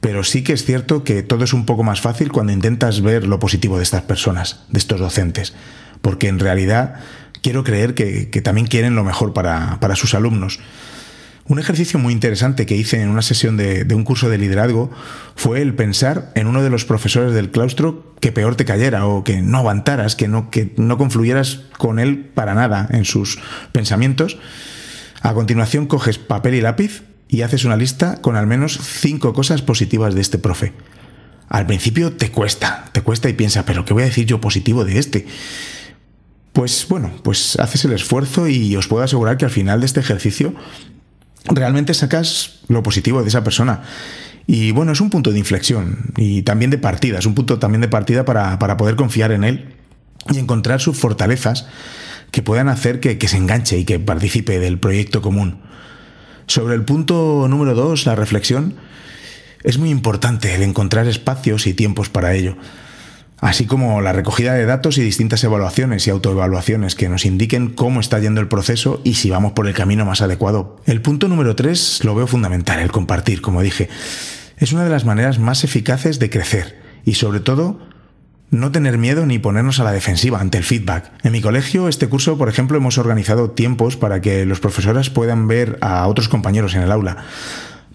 pero 0.00 0.24
sí 0.24 0.42
que 0.42 0.54
es 0.54 0.64
cierto 0.64 1.04
que 1.04 1.22
todo 1.22 1.44
es 1.44 1.52
un 1.52 1.66
poco 1.66 1.82
más 1.82 2.00
fácil 2.00 2.32
cuando 2.32 2.52
intentas 2.52 3.02
ver 3.02 3.26
lo 3.26 3.38
positivo 3.38 3.76
de 3.76 3.82
estas 3.82 4.02
personas, 4.02 4.60
de 4.68 4.78
estos 4.78 4.98
docentes, 4.98 5.52
porque 6.00 6.28
en 6.28 6.38
realidad 6.38 6.96
quiero 7.42 7.64
creer 7.64 7.94
que, 7.94 8.26
también 8.42 8.66
quieren 8.66 8.94
lo 8.94 9.04
mejor 9.04 9.32
para, 9.32 9.78
sus 9.96 10.14
alumnos. 10.14 10.60
Un 11.46 11.58
ejercicio 11.58 11.98
muy 11.98 12.12
interesante 12.12 12.64
que 12.64 12.76
hice 12.76 13.02
en 13.02 13.08
una 13.08 13.22
sesión 13.22 13.56
de, 13.56 13.86
un 13.94 14.04
curso 14.04 14.28
de 14.28 14.38
liderazgo 14.38 14.90
fue 15.34 15.60
el 15.60 15.74
pensar 15.74 16.30
en 16.34 16.46
uno 16.46 16.62
de 16.62 16.70
los 16.70 16.84
profesores 16.84 17.34
del 17.34 17.50
claustro 17.50 18.14
que 18.20 18.30
peor 18.30 18.54
te 18.54 18.64
cayera 18.64 19.06
o 19.06 19.24
que 19.24 19.42
no 19.42 19.58
aguantaras, 19.58 20.16
que 20.16 20.28
no, 20.28 20.50
que 20.50 20.72
no 20.76 20.96
confluyeras 20.96 21.62
con 21.76 21.98
él 21.98 22.30
para 22.34 22.54
nada 22.54 22.88
en 22.90 23.04
sus 23.04 23.40
pensamientos. 23.72 24.38
A 25.22 25.34
continuación 25.34 25.86
coges 25.86 26.18
papel 26.18 26.54
y 26.54 26.60
lápiz 26.60 27.02
y 27.30 27.42
haces 27.42 27.64
una 27.64 27.76
lista 27.76 28.20
con 28.20 28.36
al 28.36 28.46
menos 28.46 28.78
cinco 28.82 29.32
cosas 29.32 29.62
positivas 29.62 30.14
de 30.14 30.20
este 30.20 30.38
profe. 30.38 30.72
Al 31.48 31.66
principio 31.66 32.12
te 32.12 32.30
cuesta, 32.30 32.84
te 32.92 33.02
cuesta 33.02 33.28
y 33.28 33.34
piensa, 33.34 33.64
pero 33.64 33.84
¿qué 33.84 33.94
voy 33.94 34.02
a 34.02 34.06
decir 34.06 34.26
yo 34.26 34.40
positivo 34.40 34.84
de 34.84 34.98
este? 34.98 35.26
Pues 36.52 36.86
bueno, 36.88 37.12
pues 37.22 37.58
haces 37.60 37.84
el 37.84 37.92
esfuerzo 37.92 38.48
y 38.48 38.74
os 38.76 38.88
puedo 38.88 39.04
asegurar 39.04 39.36
que 39.36 39.44
al 39.44 39.50
final 39.50 39.80
de 39.80 39.86
este 39.86 40.00
ejercicio 40.00 40.54
realmente 41.44 41.94
sacas 41.94 42.60
lo 42.68 42.82
positivo 42.82 43.22
de 43.22 43.28
esa 43.28 43.44
persona. 43.44 43.82
Y 44.46 44.72
bueno, 44.72 44.92
es 44.92 45.00
un 45.00 45.10
punto 45.10 45.30
de 45.30 45.38
inflexión 45.38 46.12
y 46.16 46.42
también 46.42 46.72
de 46.72 46.78
partida, 46.78 47.20
es 47.20 47.26
un 47.26 47.34
punto 47.34 47.60
también 47.60 47.80
de 47.80 47.88
partida 47.88 48.24
para, 48.24 48.58
poder 48.76 48.96
confiar 48.96 49.30
en 49.30 49.44
él 49.44 49.74
y 50.32 50.38
encontrar 50.38 50.80
sus 50.80 50.98
fortalezas 50.98 51.68
que 52.32 52.42
puedan 52.42 52.68
hacer 52.68 52.98
que, 52.98 53.18
que 53.18 53.28
se 53.28 53.36
enganche 53.36 53.78
y 53.78 53.84
que 53.84 54.00
participe 54.00 54.58
del 54.58 54.78
proyecto 54.78 55.22
común. 55.22 55.69
Sobre 56.50 56.74
el 56.74 56.82
punto 56.82 57.46
número 57.48 57.76
dos, 57.76 58.06
la 58.06 58.16
reflexión, 58.16 58.74
es 59.62 59.78
muy 59.78 59.88
importante 59.88 60.52
el 60.52 60.64
encontrar 60.64 61.06
espacios 61.06 61.68
y 61.68 61.74
tiempos 61.74 62.08
para 62.08 62.34
ello, 62.34 62.56
así 63.38 63.66
como 63.66 64.00
la 64.00 64.12
recogida 64.12 64.54
de 64.54 64.66
datos 64.66 64.98
y 64.98 65.02
distintas 65.02 65.44
evaluaciones 65.44 66.08
y 66.08 66.10
autoevaluaciones 66.10 66.96
que 66.96 67.08
nos 67.08 67.24
indiquen 67.24 67.68
cómo 67.68 68.00
está 68.00 68.18
yendo 68.18 68.40
el 68.40 68.48
proceso 68.48 69.00
y 69.04 69.14
si 69.14 69.30
vamos 69.30 69.52
por 69.52 69.68
el 69.68 69.74
camino 69.74 70.04
más 70.04 70.22
adecuado. 70.22 70.80
El 70.86 71.02
punto 71.02 71.28
número 71.28 71.54
tres 71.54 72.02
lo 72.02 72.16
veo 72.16 72.26
fundamental, 72.26 72.80
el 72.80 72.90
compartir, 72.90 73.42
como 73.42 73.62
dije. 73.62 73.88
Es 74.56 74.72
una 74.72 74.82
de 74.82 74.90
las 74.90 75.04
maneras 75.04 75.38
más 75.38 75.62
eficaces 75.62 76.18
de 76.18 76.30
crecer 76.30 76.80
y 77.04 77.14
sobre 77.14 77.38
todo 77.38 77.78
no 78.50 78.72
tener 78.72 78.98
miedo 78.98 79.26
ni 79.26 79.38
ponernos 79.38 79.80
a 79.80 79.84
la 79.84 79.92
defensiva 79.92 80.40
ante 80.40 80.58
el 80.58 80.64
feedback. 80.64 81.12
En 81.22 81.32
mi 81.32 81.40
colegio, 81.40 81.88
este 81.88 82.08
curso, 82.08 82.36
por 82.36 82.48
ejemplo, 82.48 82.76
hemos 82.76 82.98
organizado 82.98 83.50
tiempos 83.50 83.96
para 83.96 84.20
que 84.20 84.44
los 84.44 84.60
profesores 84.60 85.10
puedan 85.10 85.46
ver 85.48 85.78
a 85.80 86.06
otros 86.06 86.28
compañeros 86.28 86.74
en 86.74 86.82
el 86.82 86.92
aula. 86.92 87.18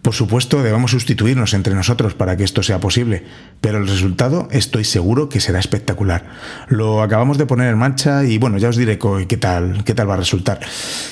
Por 0.05 0.13
supuesto, 0.13 0.61
debemos 0.61 0.91
sustituirnos 0.91 1.55
entre 1.55 1.73
nosotros 1.73 2.13
para 2.13 2.37
que 2.37 2.43
esto 2.43 2.61
sea 2.61 2.79
posible, 2.79 3.23
pero 3.59 3.79
el 3.79 3.87
resultado 3.87 4.47
estoy 4.51 4.83
seguro 4.83 5.29
que 5.29 5.39
será 5.39 5.57
espectacular. 5.57 6.25
Lo 6.67 7.01
acabamos 7.01 7.39
de 7.39 7.47
poner 7.47 7.71
en 7.71 7.79
marcha 7.79 8.23
y 8.23 8.37
bueno, 8.37 8.59
ya 8.59 8.69
os 8.69 8.77
diré 8.77 8.99
qué 8.99 9.37
tal, 9.37 9.83
qué 9.83 9.95
tal 9.95 10.07
va 10.07 10.13
a 10.13 10.17
resultar. 10.17 10.59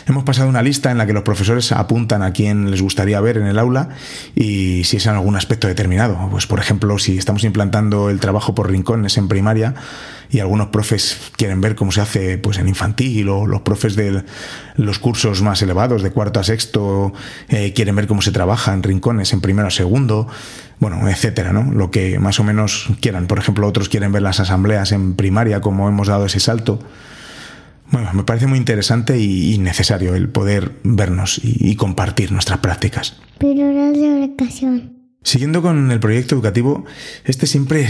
Hemos 0.05 0.23
pasado 0.25 0.47
una 0.47 0.61
lista 0.61 0.91
en 0.91 0.99
la 0.99 1.07
que 1.07 1.13
los 1.13 1.23
profesores 1.23 1.71
apuntan 1.71 2.21
a 2.21 2.33
quién 2.33 2.69
les 2.69 2.83
gustaría 2.83 3.19
ver 3.19 3.37
en 3.37 3.47
el 3.47 3.57
aula 3.57 3.89
y 4.35 4.83
si 4.83 4.97
es 4.97 5.07
en 5.07 5.13
algún 5.13 5.37
aspecto 5.37 5.67
determinado. 5.67 6.29
Pues 6.29 6.45
por 6.45 6.59
ejemplo, 6.59 6.99
si 6.99 7.17
estamos 7.17 7.43
implantando 7.45 8.11
el 8.11 8.19
trabajo 8.19 8.53
por 8.53 8.69
rincones 8.69 9.17
en 9.17 9.27
primaria, 9.27 9.73
y 10.33 10.39
algunos 10.39 10.67
profes 10.67 11.31
quieren 11.37 11.61
ver 11.61 11.75
cómo 11.75 11.91
se 11.91 12.01
hace 12.01 12.37
pues 12.39 12.57
en 12.57 12.67
infantil 12.67 13.29
o 13.29 13.45
los 13.45 13.61
profes 13.61 13.95
de 13.95 14.23
los 14.75 14.99
cursos 14.99 15.43
más 15.43 15.61
elevados 15.61 16.01
de 16.01 16.11
cuarto 16.11 16.39
a 16.39 16.43
sexto 16.43 17.13
eh, 17.49 17.71
quieren 17.73 17.95
ver 17.95 18.07
cómo 18.07 18.21
se 18.21 18.31
trabaja 18.31 18.73
en 18.73 18.81
rincones 18.81 19.31
en 19.31 19.41
primero 19.41 19.67
a 19.67 19.71
segundo 19.71 20.27
bueno 20.79 21.07
etcétera 21.07 21.53
no 21.53 21.71
lo 21.71 21.91
que 21.91 22.17
más 22.17 22.39
o 22.39 22.43
menos 22.43 22.87
quieran 22.99 23.27
por 23.27 23.37
ejemplo 23.37 23.67
otros 23.67 23.89
quieren 23.89 24.11
ver 24.11 24.23
las 24.23 24.39
asambleas 24.39 24.91
en 24.91 25.13
primaria 25.13 25.61
como 25.61 25.87
hemos 25.87 26.07
dado 26.07 26.25
ese 26.25 26.39
salto 26.39 26.79
bueno, 27.91 28.11
me 28.13 28.23
parece 28.23 28.47
muy 28.47 28.57
interesante 28.57 29.19
y, 29.19 29.55
necesario 29.59 30.15
el 30.15 30.27
poder 30.27 30.71
vernos 30.83 31.39
y, 31.43 31.75
compartir 31.75 32.31
nuestras 32.31 32.57
prácticas. 32.57 33.17
Pero 33.37 33.67
de. 33.67 35.02
Siguiendo 35.23 35.61
con 35.61 35.89
el 35.89 35.99
proyecto 36.01 36.35
educativo, 36.35 36.85
este 37.23 37.47
siempre 37.47 37.87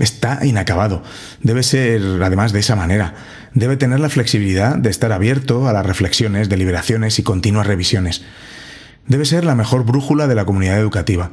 está 0.00 0.44
inacabado. 0.44 1.04
Debe 1.40 1.62
ser, 1.62 2.02
además, 2.22 2.52
de 2.52 2.58
esa 2.58 2.74
manera. 2.74 3.14
Debe 3.54 3.76
tener 3.76 4.00
la 4.00 4.08
flexibilidad 4.08 4.76
de 4.76 4.90
estar 4.90 5.12
abierto 5.12 5.68
a 5.68 5.72
las 5.72 5.86
reflexiones, 5.86 6.48
deliberaciones 6.48 7.20
y 7.20 7.22
continuas 7.22 7.68
revisiones. 7.68 8.22
Debe 9.06 9.24
ser 9.24 9.44
la 9.44 9.54
mejor 9.54 9.84
brújula 9.84 10.26
de 10.26 10.34
la 10.34 10.44
comunidad 10.44 10.78
educativa. 10.78 11.30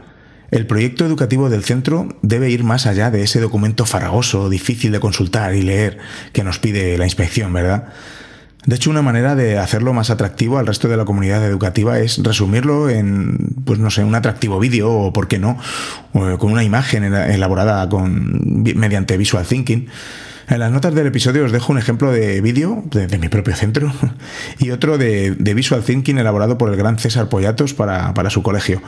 El 0.52 0.68
proyecto 0.68 1.06
educativo 1.06 1.50
del 1.50 1.64
centro 1.64 2.08
debe 2.22 2.50
ir 2.50 2.64
más 2.64 2.86
allá 2.86 3.10
de 3.10 3.24
ese 3.24 3.40
documento 3.40 3.86
farragoso, 3.86 4.50
difícil 4.50 4.92
de 4.92 5.00
consultar 5.00 5.56
y 5.56 5.62
leer 5.62 5.98
que 6.32 6.44
nos 6.44 6.60
pide 6.60 6.98
la 6.98 7.06
inspección, 7.06 7.54
¿verdad? 7.54 7.90
De 8.66 8.76
hecho, 8.76 8.90
una 8.90 9.02
manera 9.02 9.36
de 9.36 9.58
hacerlo 9.58 9.94
más 9.94 10.10
atractivo 10.10 10.58
al 10.58 10.68
resto 10.68 10.90
de 10.90 10.98
la 10.98 11.06
comunidad 11.06 11.44
educativa 11.46 12.00
es 12.00 12.22
resumirlo 12.22 12.90
en, 12.90 13.56
pues 13.64 13.80
no 13.80 13.90
sé, 13.90 14.04
un 14.04 14.16
atractivo 14.16 14.60
vídeo 14.60 14.92
o, 14.92 15.14
por 15.14 15.28
qué 15.30 15.40
no, 15.40 15.58
con 16.12 16.52
una 16.52 16.64
imagen 16.64 17.06
elaborada 17.06 17.88
con, 17.88 18.64
mediante 18.76 19.18
Visual 19.18 19.46
Thinking. 19.46 19.88
En 20.50 20.60
las 20.60 20.72
notas 20.72 20.94
del 20.94 21.08
episodio 21.08 21.46
os 21.46 21.52
dejo 21.52 21.72
un 21.72 21.78
ejemplo 21.78 22.12
de 22.12 22.42
vídeo 22.42 22.84
de, 22.92 23.18
mi 23.18 23.30
propio 23.30 23.56
centro 23.56 23.94
y 24.60 24.72
otro 24.72 24.98
de, 24.98 25.36
Visual 25.56 25.84
Thinking 25.84 26.18
elaborado 26.18 26.58
por 26.58 26.70
el 26.70 26.76
gran 26.76 27.00
César 27.00 27.30
Pollatos 27.30 27.74
para, 27.74 28.14
para 28.14 28.30
su 28.30 28.44
colegio. 28.44 28.82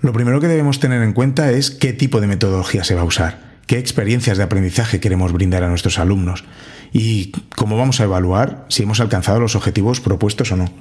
Lo 0.00 0.12
primero 0.12 0.40
que 0.40 0.48
debemos 0.48 0.80
tener 0.80 1.02
en 1.02 1.12
cuenta 1.12 1.52
es 1.52 1.70
qué 1.70 1.92
tipo 1.92 2.20
de 2.20 2.26
metodología 2.26 2.82
se 2.82 2.96
va 2.96 3.02
a 3.02 3.04
usar, 3.04 3.51
qué 3.66 3.78
experiencias 3.78 4.38
de 4.38 4.44
aprendizaje 4.44 5.00
queremos 5.00 5.32
brindar 5.32 5.62
a 5.62 5.68
nuestros 5.68 5.98
alumnos 5.98 6.44
y 6.92 7.32
cómo 7.56 7.76
vamos 7.76 8.00
a 8.00 8.04
evaluar 8.04 8.66
si 8.68 8.82
hemos 8.82 9.00
alcanzado 9.00 9.40
los 9.40 9.56
objetivos 9.56 10.00
propuestos 10.00 10.52
o 10.52 10.56
no. 10.56 10.72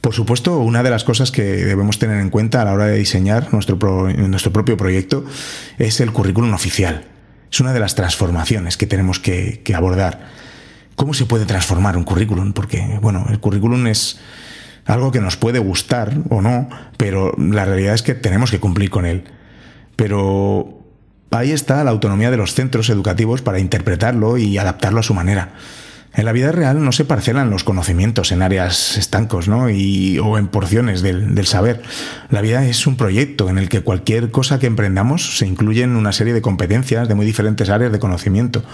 Por 0.00 0.14
supuesto, 0.14 0.58
una 0.58 0.82
de 0.82 0.90
las 0.90 1.02
cosas 1.02 1.32
que 1.32 1.42
debemos 1.42 1.98
tener 1.98 2.20
en 2.20 2.30
cuenta 2.30 2.62
a 2.62 2.64
la 2.64 2.72
hora 2.72 2.86
de 2.86 2.98
diseñar 2.98 3.52
nuestro, 3.52 3.76
nuestro 4.12 4.52
propio 4.52 4.76
proyecto 4.76 5.24
es 5.78 6.00
el 6.00 6.12
currículum 6.12 6.54
oficial. 6.54 7.04
Es 7.50 7.60
una 7.60 7.72
de 7.72 7.80
las 7.80 7.94
transformaciones 7.96 8.76
que 8.76 8.86
tenemos 8.86 9.18
que, 9.18 9.60
que 9.64 9.74
abordar. 9.74 10.28
¿Cómo 10.94 11.14
se 11.14 11.26
puede 11.26 11.46
transformar 11.46 11.96
un 11.96 12.04
currículum? 12.04 12.52
Porque, 12.52 12.98
bueno, 13.02 13.26
el 13.28 13.40
currículum 13.40 13.88
es 13.88 14.20
algo 14.84 15.10
que 15.10 15.20
nos 15.20 15.36
puede 15.36 15.58
gustar 15.58 16.16
o 16.30 16.40
no, 16.42 16.68
pero 16.96 17.34
la 17.36 17.64
realidad 17.64 17.94
es 17.94 18.02
que 18.02 18.14
tenemos 18.14 18.50
que 18.50 18.60
cumplir 18.60 18.90
con 18.90 19.04
él. 19.04 19.24
Pero 19.96 20.77
Ahí 21.30 21.52
está 21.52 21.84
la 21.84 21.90
autonomía 21.90 22.30
de 22.30 22.36
los 22.36 22.54
centros 22.54 22.88
educativos 22.90 23.42
para 23.42 23.58
interpretarlo 23.58 24.38
y 24.38 24.56
adaptarlo 24.58 25.00
a 25.00 25.02
su 25.02 25.14
manera. 25.14 25.52
En 26.14 26.24
la 26.24 26.32
vida 26.32 26.52
real 26.52 26.82
no 26.82 26.90
se 26.90 27.04
parcelan 27.04 27.50
los 27.50 27.64
conocimientos 27.64 28.32
en 28.32 28.42
áreas 28.42 28.96
estancos 28.96 29.46
¿no? 29.46 29.68
y, 29.70 30.18
o 30.18 30.38
en 30.38 30.48
porciones 30.48 31.02
del, 31.02 31.34
del, 31.34 31.46
saber. 31.46 31.82
La 32.30 32.40
vida 32.40 32.64
es 32.66 32.86
un 32.86 32.96
proyecto 32.96 33.50
en 33.50 33.58
el 33.58 33.68
que 33.68 33.82
cualquier 33.82 34.30
cosa 34.30 34.58
que 34.58 34.66
emprendamos 34.66 35.38
se 35.38 35.46
incluye 35.46 35.82
en 35.82 35.96
una 35.96 36.12
serie 36.12 36.32
de 36.32 36.42
competencias 36.42 37.08
de 37.08 37.14
muy 37.14 37.26
diferentes 37.26 37.68
áreas 37.68 37.92
de 37.92 37.98
conocimiento. 37.98 38.64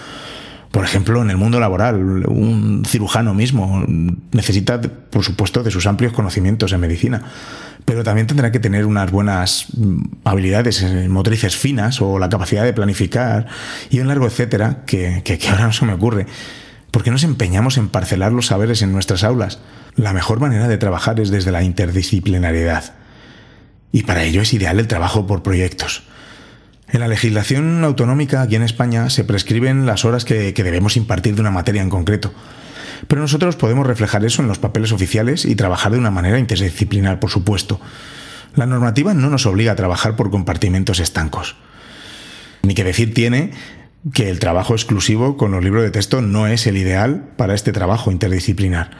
Por 0.75 0.84
ejemplo, 0.84 1.23
en 1.23 1.30
el 1.30 1.37
mundo 1.37 1.61
laboral, 1.61 2.25
un 2.26 2.82
cirujano 2.84 3.32
mismo 3.32 3.84
necesita, 4.32 4.80
por 4.80 5.23
supuesto, 5.23 5.62
de 5.62 5.70
sus 5.70 5.87
amplios 5.87 6.12
conocimientos 6.12 6.73
en 6.73 6.80
medicina, 6.80 7.23
pero 7.85 8.03
también 8.03 8.26
tendrá 8.26 8.50
que 8.50 8.61
tener 8.61 8.87
unas 8.87 9.11
buenas 9.11 9.67
habilidades 10.25 10.83
motrices 11.09 11.57
finas 11.57 12.00
o 12.00 12.19
la 12.19 12.29
capacidad 12.29 12.64
de 12.64 12.73
planificar 12.73 13.47
y 13.91 14.00
un 14.00 14.09
largo 14.09 14.26
etcétera 14.26 14.85
que, 14.87 15.23
que, 15.25 15.38
ahora 15.49 15.67
no 15.67 15.73
se 15.73 15.85
me 15.85 15.93
ocurre. 15.93 16.26
¿Por 16.91 17.03
qué 17.03 17.11
nos 17.11 17.25
empeñamos 17.25 17.76
en 17.76 17.88
parcelar 17.88 18.33
los 18.33 18.47
saberes 18.47 18.81
en 18.83 18.93
nuestras 18.93 19.25
aulas? 19.25 19.59
La 19.97 20.12
mejor 20.12 20.41
manera 20.41 20.69
de 20.69 20.79
trabajar 20.79 21.21
es 21.21 21.31
desde 21.31 21.50
la 21.50 21.62
interdisciplinariedad. 21.62 22.95
Y 23.93 24.05
para 24.05 24.25
ello 24.25 24.43
es 24.43 24.53
ideal 24.55 24.79
el 24.79 24.88
trabajo 24.88 25.26
por 25.26 25.43
proyectos. 25.43 26.05
En 26.88 27.00
la 27.00 27.09
legislación 27.09 27.83
autonómica 27.83 28.43
aquí 28.43 28.57
en 28.57 28.62
España 28.62 29.11
se 29.11 29.25
prescriben 29.25 29.87
las 29.87 30.05
horas 30.05 30.25
que, 30.25 30.53
debemos 30.53 30.97
impartir 30.97 31.35
de 31.35 31.41
una 31.41 31.50
materia 31.50 31.83
en 31.83 31.91
concreto. 31.91 32.33
Pero 33.08 33.23
nosotros 33.23 33.56
podemos 33.56 33.87
reflejar 33.87 34.25
eso 34.25 34.42
en 34.42 34.49
los 34.49 34.58
papeles 34.58 34.92
oficiales 34.92 35.44
y 35.44 35.56
trabajar 35.56 35.92
de 35.92 35.99
una 35.99 36.11
manera 36.11 36.38
interdisciplinar, 36.38 37.20
por 37.20 37.30
supuesto. 37.30 37.80
La 38.54 38.66
normativa 38.66 39.14
no 39.14 39.30
nos 39.30 39.46
obliga 39.46 39.73
a 39.73 39.76
trabajar 39.76 40.16
por 40.16 40.30
compartimentos 40.30 41.00
estancos. 41.00 41.56
Ni 42.62 42.75
que 42.75 42.84
decir 42.84 43.12
tiene 43.12 43.50
que 44.12 44.30
el 44.30 44.38
trabajo 44.38 44.75
exclusivo 44.75 45.37
con 45.37 45.50
los 45.50 45.64
libros 45.64 45.82
de 45.82 45.90
texto 45.90 46.20
no 46.20 46.46
es 46.46 46.66
el 46.66 46.76
ideal 46.76 47.32
para 47.37 47.54
este 47.54 47.73
trabajo 47.73 48.11
interdisciplinar. 48.11 48.90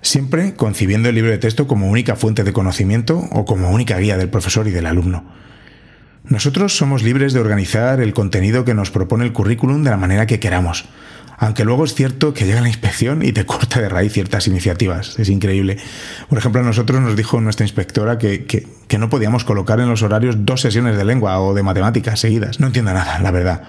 Siempre 0.00 0.54
concibiendo 0.54 1.08
el 1.08 1.16
libro 1.16 1.30
de 1.30 1.38
texto 1.38 1.66
como 1.66 1.88
única 1.88 2.14
fuente 2.14 2.44
de 2.44 2.52
conocimiento 2.52 3.18
o 3.32 3.44
como 3.44 3.70
única 3.70 3.98
guía 3.98 4.16
del 4.16 4.30
profesor 4.30 4.68
y 4.68 4.70
del 4.70 4.86
alumno. 4.86 5.24
Nosotros 6.28 6.76
somos 6.76 7.02
libres 7.02 7.32
de 7.32 7.40
organizar 7.40 8.00
el 8.00 8.12
contenido 8.12 8.66
que 8.66 8.74
nos 8.74 8.90
propone 8.90 9.24
el 9.24 9.32
currículum 9.32 9.82
de 9.82 9.88
la 9.88 9.96
manera 9.96 10.26
que 10.26 10.38
queramos, 10.38 10.84
aunque 11.38 11.64
luego 11.64 11.86
es 11.86 11.94
cierto 11.94 12.34
que 12.34 12.44
llega 12.44 12.60
la 12.60 12.68
inspección 12.68 13.24
y 13.24 13.32
te 13.32 13.46
corta 13.46 13.80
de 13.80 13.88
raíz 13.88 14.12
ciertas 14.12 14.46
iniciativas. 14.46 15.18
Es 15.18 15.30
increíble. 15.30 15.78
Por 16.28 16.36
ejemplo, 16.36 16.60
a 16.60 16.64
nosotros 16.64 17.00
nos 17.00 17.16
dijo 17.16 17.40
nuestra 17.40 17.64
inspectora 17.64 18.18
que, 18.18 18.44
que, 18.44 18.98
no 18.98 19.08
podíamos 19.08 19.44
colocar 19.44 19.80
en 19.80 19.88
los 19.88 20.02
horarios 20.02 20.44
dos 20.44 20.60
sesiones 20.60 20.98
de 20.98 21.04
lengua 21.06 21.40
o 21.40 21.54
de 21.54 21.62
matemáticas 21.62 22.20
seguidas. 22.20 22.60
No 22.60 22.66
entiendo 22.66 22.92
nada, 22.92 23.20
la 23.20 23.30
verdad. 23.30 23.62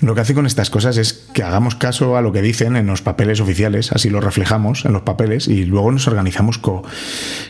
Lo 0.00 0.14
que 0.14 0.20
hace 0.20 0.34
con 0.34 0.46
estas 0.46 0.70
cosas 0.70 0.98
es 0.98 1.12
que 1.32 1.42
hagamos 1.42 1.74
caso 1.74 2.16
a 2.16 2.22
lo 2.22 2.30
que 2.30 2.42
dicen 2.42 2.76
en 2.76 2.86
los 2.86 3.02
papeles 3.02 3.40
oficiales, 3.40 3.90
así 3.92 4.10
lo 4.10 4.20
reflejamos 4.20 4.84
en 4.84 4.92
los 4.92 5.02
papeles 5.02 5.48
y 5.48 5.64
luego 5.64 5.90
nos 5.90 6.06
organizamos 6.06 6.58
co 6.58 6.84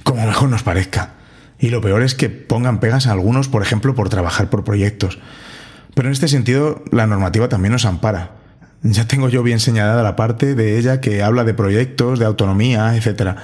como 0.04 0.24
mejor 0.24 0.48
nos 0.48 0.62
parezca. 0.62 1.25
Y 1.58 1.70
lo 1.70 1.80
peor 1.80 2.02
es 2.02 2.14
que 2.14 2.28
pongan 2.28 2.80
pegas 2.80 3.06
a 3.06 3.12
algunos, 3.12 3.48
por 3.48 3.62
ejemplo, 3.62 3.94
por 3.94 4.08
trabajar 4.08 4.50
por 4.50 4.64
proyectos. 4.64 5.18
Pero 5.94 6.08
en 6.08 6.12
este 6.12 6.28
sentido, 6.28 6.84
la 6.92 7.06
normativa 7.06 7.48
también 7.48 7.72
nos 7.72 7.86
ampara. 7.86 8.32
Ya 8.82 9.08
tengo 9.08 9.28
yo 9.28 9.42
bien 9.42 9.58
señalada 9.58 10.02
la 10.02 10.14
parte 10.16 10.54
de 10.54 10.78
ella 10.78 11.00
que 11.00 11.22
habla 11.22 11.44
de 11.44 11.54
proyectos, 11.54 12.18
de 12.18 12.26
autonomía, 12.26 12.94
etcétera, 12.94 13.36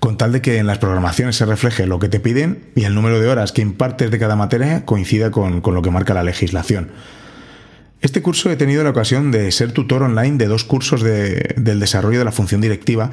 con 0.00 0.18
tal 0.18 0.32
de 0.32 0.42
que 0.42 0.58
en 0.58 0.66
las 0.66 0.78
programaciones 0.78 1.36
se 1.36 1.46
refleje 1.46 1.86
lo 1.86 2.00
que 2.00 2.08
te 2.08 2.20
piden 2.20 2.64
y 2.74 2.84
el 2.84 2.94
número 2.94 3.20
de 3.20 3.28
horas 3.28 3.52
que 3.52 3.62
impartes 3.62 4.10
de 4.10 4.18
cada 4.18 4.36
materia 4.36 4.84
coincida 4.84 5.30
con, 5.30 5.60
con 5.60 5.74
lo 5.74 5.82
que 5.82 5.90
marca 5.90 6.12
la 6.12 6.24
legislación. 6.24 6.90
Este 8.00 8.20
curso 8.20 8.50
he 8.50 8.56
tenido 8.56 8.82
la 8.82 8.90
ocasión 8.90 9.30
de 9.30 9.52
ser 9.52 9.72
tutor 9.72 10.02
online 10.02 10.38
de 10.38 10.46
dos 10.46 10.64
cursos 10.64 11.02
de, 11.02 11.54
del 11.56 11.80
desarrollo 11.80 12.18
de 12.18 12.24
la 12.24 12.32
función 12.32 12.60
directiva 12.60 13.10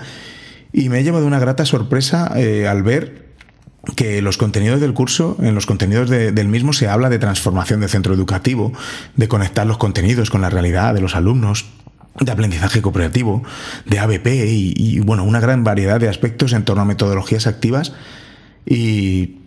y 0.74 0.90
me 0.90 1.00
he 1.00 1.04
llevado 1.04 1.26
una 1.28 1.40
grata 1.40 1.66
sorpresa 1.66 2.32
eh, 2.36 2.68
al 2.68 2.84
ver 2.84 3.27
que 3.96 4.22
los 4.22 4.38
contenidos 4.38 4.82
del 4.82 4.94
curso, 4.94 5.38
en 5.40 5.56
los 5.56 5.66
contenidos 5.66 6.10
de, 6.10 6.32
del 6.32 6.48
mismo 6.48 6.74
se 6.74 6.88
habla 6.88 7.10
de 7.10 7.20
transformación 7.20 7.80
de 7.80 7.88
centro 7.88 8.14
educativo, 8.14 8.74
de 9.16 9.28
conectar 9.28 9.66
los 9.66 9.78
contenidos 9.78 10.30
con 10.30 10.42
la 10.42 10.50
realidad 10.50 10.94
de 10.94 11.02
los 11.02 11.16
alumnos, 11.16 11.66
de 12.20 12.32
aprendizaje 12.32 12.82
cooperativo, 12.82 13.44
de 13.86 14.00
ABP 14.00 14.28
y, 14.28 15.00
bueno, 15.00 15.24
una 15.24 15.40
gran 15.40 15.64
variedad 15.64 16.00
de 16.00 16.10
aspectos 16.10 16.54
en 16.54 16.66
torno 16.66 16.82
a 16.82 16.86
metodologías 16.86 17.48
activas 17.48 17.94
y, 18.66 19.38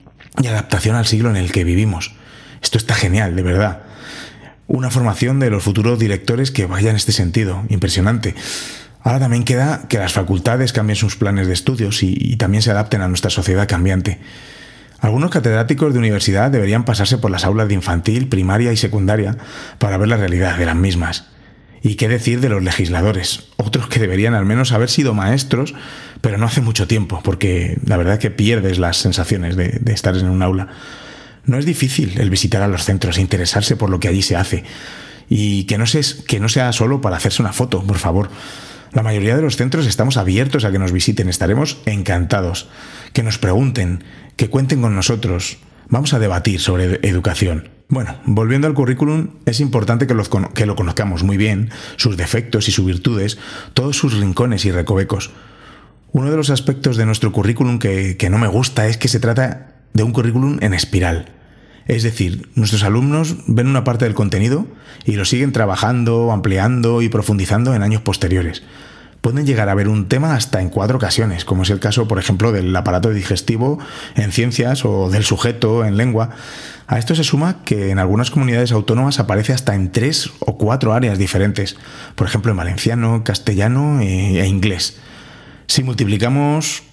y 0.41 0.47
adaptación 0.47 0.95
al 0.97 1.07
siglo 1.07 1.31
en 1.31 1.37
el 1.37 1.51
que 1.53 1.65
vivimos. 1.65 2.15
Esto 2.63 2.79
está 2.79 2.95
genial, 2.95 3.37
de 3.37 3.43
verdad 3.43 3.83
una 4.71 4.89
formación 4.89 5.41
de 5.41 5.51
los 5.51 5.65
futuros 5.65 5.99
directores 5.99 6.53
que 6.53 6.65
vaya 6.65 6.91
en 6.91 6.97
este 6.97 7.11
sentido. 7.11 7.65
Impresionante. 7.71 8.37
Ahora 9.03 9.21
también 9.21 9.45
queda 9.45 9.89
que 9.89 9.99
las 9.99 10.13
facultades 10.13 10.73
cambien 10.73 10.97
sus 10.97 11.17
planes 11.17 11.47
de 11.47 11.55
estudios 11.55 12.03
y, 12.03 12.37
también 12.37 12.63
se 12.63 12.71
adapten 12.71 13.01
a 13.01 13.09
nuestra 13.09 13.31
sociedad 13.31 13.69
cambiante. 13.69 14.19
Algunos 14.99 15.31
catedráticos 15.31 15.95
de 15.95 15.99
universidad 15.99 16.51
deberían 16.51 16.85
pasarse 16.85 17.17
por 17.17 17.31
las 17.31 17.45
aulas 17.45 17.69
de 17.69 17.75
infantil, 17.75 18.29
primaria 18.29 18.73
y 18.73 18.77
secundaria 18.77 19.39
para 19.79 19.97
ver 19.97 20.09
la 20.09 20.19
realidad 20.19 20.59
de 20.59 20.67
las 20.67 20.77
mismas. 20.77 21.29
Y 21.83 21.95
qué 21.95 22.09
decir 22.09 22.41
de 22.41 22.51
los 22.51 22.63
legisladores, 22.63 23.49
otros 23.57 23.89
que 23.89 24.01
deberían 24.01 24.35
al 24.35 24.45
menos 24.45 24.73
haber 24.73 24.91
sido 24.91 25.15
maestros, 25.15 25.75
pero 26.21 26.37
no 26.37 26.45
hace 26.45 26.61
mucho 26.61 26.87
tiempo, 26.87 27.23
porque 27.25 27.79
la 27.87 27.97
verdad 27.97 28.15
es 28.15 28.21
que 28.21 28.31
pierdes 28.31 28.79
las 28.79 28.99
sensaciones 28.99 29.57
de, 29.57 29.79
de 29.81 29.93
estar 29.95 30.15
en 30.15 30.29
un 30.29 30.43
aula. 30.43 30.69
No 31.47 31.57
es 31.59 31.65
difícil 31.65 32.21
el 32.21 32.29
visitar 32.29 32.61
a 32.61 32.69
los 32.69 32.85
centros 32.85 33.17
e 33.17 33.23
interesarse 33.23 33.77
por 33.77 33.89
lo 33.89 33.99
que 33.99 34.09
allí 34.09 34.21
se 34.21 34.37
hace. 34.37 34.65
Y 35.31 35.65
que 35.65 35.79
no, 35.79 35.87
se, 35.87 36.03
que 36.25 36.41
no 36.41 36.51
sea 36.51 36.73
solo 36.73 37.01
para 37.01 37.17
hacerse 37.17 37.41
una 37.41 37.55
foto, 37.55 37.83
por 37.83 37.99
favor. 37.99 38.29
La 38.93 39.03
mayoría 39.03 39.37
de 39.37 39.43
los 39.43 39.57
centros 39.57 39.87
estamos 39.87 40.17
abiertos 40.17 40.65
a 40.65 40.73
que 40.73 40.79
nos 40.79 40.93
visiten, 40.93 41.29
estaremos 41.29 41.81
encantados. 41.87 42.69
Que 43.13 43.23
nos 43.23 43.39
pregunten, 43.39 44.05
que 44.37 44.49
cuenten 44.49 44.83
con 44.83 44.97
nosotros. 44.97 45.59
Vamos 45.89 46.13
a 46.13 46.19
debatir 46.19 46.61
sobre 46.61 46.99
educación. 47.03 47.69
Bueno, 47.89 48.17
volviendo 48.25 48.67
al 48.67 48.75
currículum, 48.75 49.31
es 49.47 49.61
importante 49.61 50.07
que, 50.07 50.15
los, 50.15 50.29
que 50.29 50.67
lo 50.67 50.77
conozcamos 50.77 51.23
muy 51.23 51.37
bien, 51.37 51.71
sus 51.97 52.17
defectos 52.17 52.69
y 52.69 52.73
sus 52.73 52.87
virtudes, 52.87 53.39
todos 53.75 53.97
sus 53.97 54.19
rincones 54.19 54.65
y 54.65 54.71
recovecos. 54.71 55.31
Uno 56.13 56.31
de 56.31 56.37
los 56.37 56.51
aspectos 56.51 56.97
de 56.97 57.07
nuestro 57.07 57.33
currículum 57.33 57.79
que 57.79 58.29
no 58.31 58.39
me 58.39 58.49
gusta 58.49 58.87
es 58.87 58.97
que 58.97 59.09
se 59.09 59.21
trata 59.21 59.75
de 59.93 60.03
un 60.03 60.13
currículum 60.13 60.59
en 60.61 60.75
espiral. 60.75 61.40
Es 61.91 62.05
decir, 62.05 62.49
nuestros 62.55 62.85
alumnos 62.85 63.35
ven 63.49 63.67
una 63.67 63.83
parte 63.83 64.05
del 64.05 64.15
contenido 64.15 64.65
y 65.05 65.17
lo 65.17 65.25
siguen 65.25 65.51
trabajando, 65.51 66.31
ampliando 66.31 67.03
y 67.03 67.09
profundizando 67.09 67.75
en 67.75 67.83
años 67.83 68.01
posteriores. 68.01 68.63
Pueden 69.21 69.45
llegar 69.45 69.69
a 69.69 69.75
ver 69.75 69.89
un 69.89 70.07
tema 70.07 70.37
hasta 70.37 70.63
en 70.63 70.69
cuatro 70.69 70.99
ocasiones, 70.99 71.45
como 71.45 71.65
es 71.65 71.71
el 71.71 71.81
caso, 71.81 72.07
por 72.07 72.21
ejemplo, 72.21 72.53
del 72.53 72.77
aparato 72.77 73.11
digestivo 73.11 73.81
en 74.15 74.31
ciencias 74.31 74.85
o 74.85 75.11
del 75.11 75.25
sujeto 75.25 75.85
en 75.85 75.97
lengua. 75.97 76.31
A 76.87 76.97
esto 76.97 77.17
se 77.17 77.25
suma 77.25 77.65
que 77.65 77.91
en 77.91 77.99
algunas 77.99 78.31
comunidades 78.31 78.71
autónomas 78.71 79.19
aparece 79.19 79.53
hasta 79.53 79.75
en 79.75 79.91
tres 79.91 80.31
o 80.39 80.59
cuatro 80.59 80.95
áreas 80.95 81.19
diferentes, 81.19 81.77
por 82.15 82.29
ejemplo, 82.29 82.53
en 82.53 82.59
valenciano, 82.59 83.25
castellano 83.25 84.01
e, 84.01 84.47
inglés. 84.47 85.01
Si 85.67 85.83
multiplicamos 85.83 86.85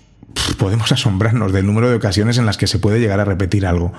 podemos 0.57 0.91
asombrarnos 0.91 1.53
del 1.53 1.67
número 1.67 1.87
de 1.87 1.97
ocasiones 1.97 2.39
en 2.39 2.47
las 2.47 2.57
que 2.57 2.65
se 2.65 2.79
puede 2.79 2.99
llegar 2.99 3.19
a 3.19 3.25
repetir 3.25 3.67
algo. 3.67 3.93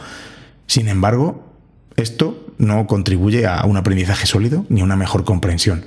Sin 0.69 0.89
embargo, 0.89 1.53
esto 1.97 2.47
no 2.59 2.87
contribuye 2.87 3.47
a 3.47 3.65
un 3.65 3.77
aprendizaje 3.77 4.27
sólido 4.27 4.65
ni 4.69 4.83
a 4.83 4.85
una 4.85 4.97
mejor 4.97 5.25
comprensión. 5.25 5.85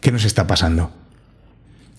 ¿Qué 0.00 0.12
nos 0.12 0.24
está 0.24 0.46
pasando? 0.46 0.92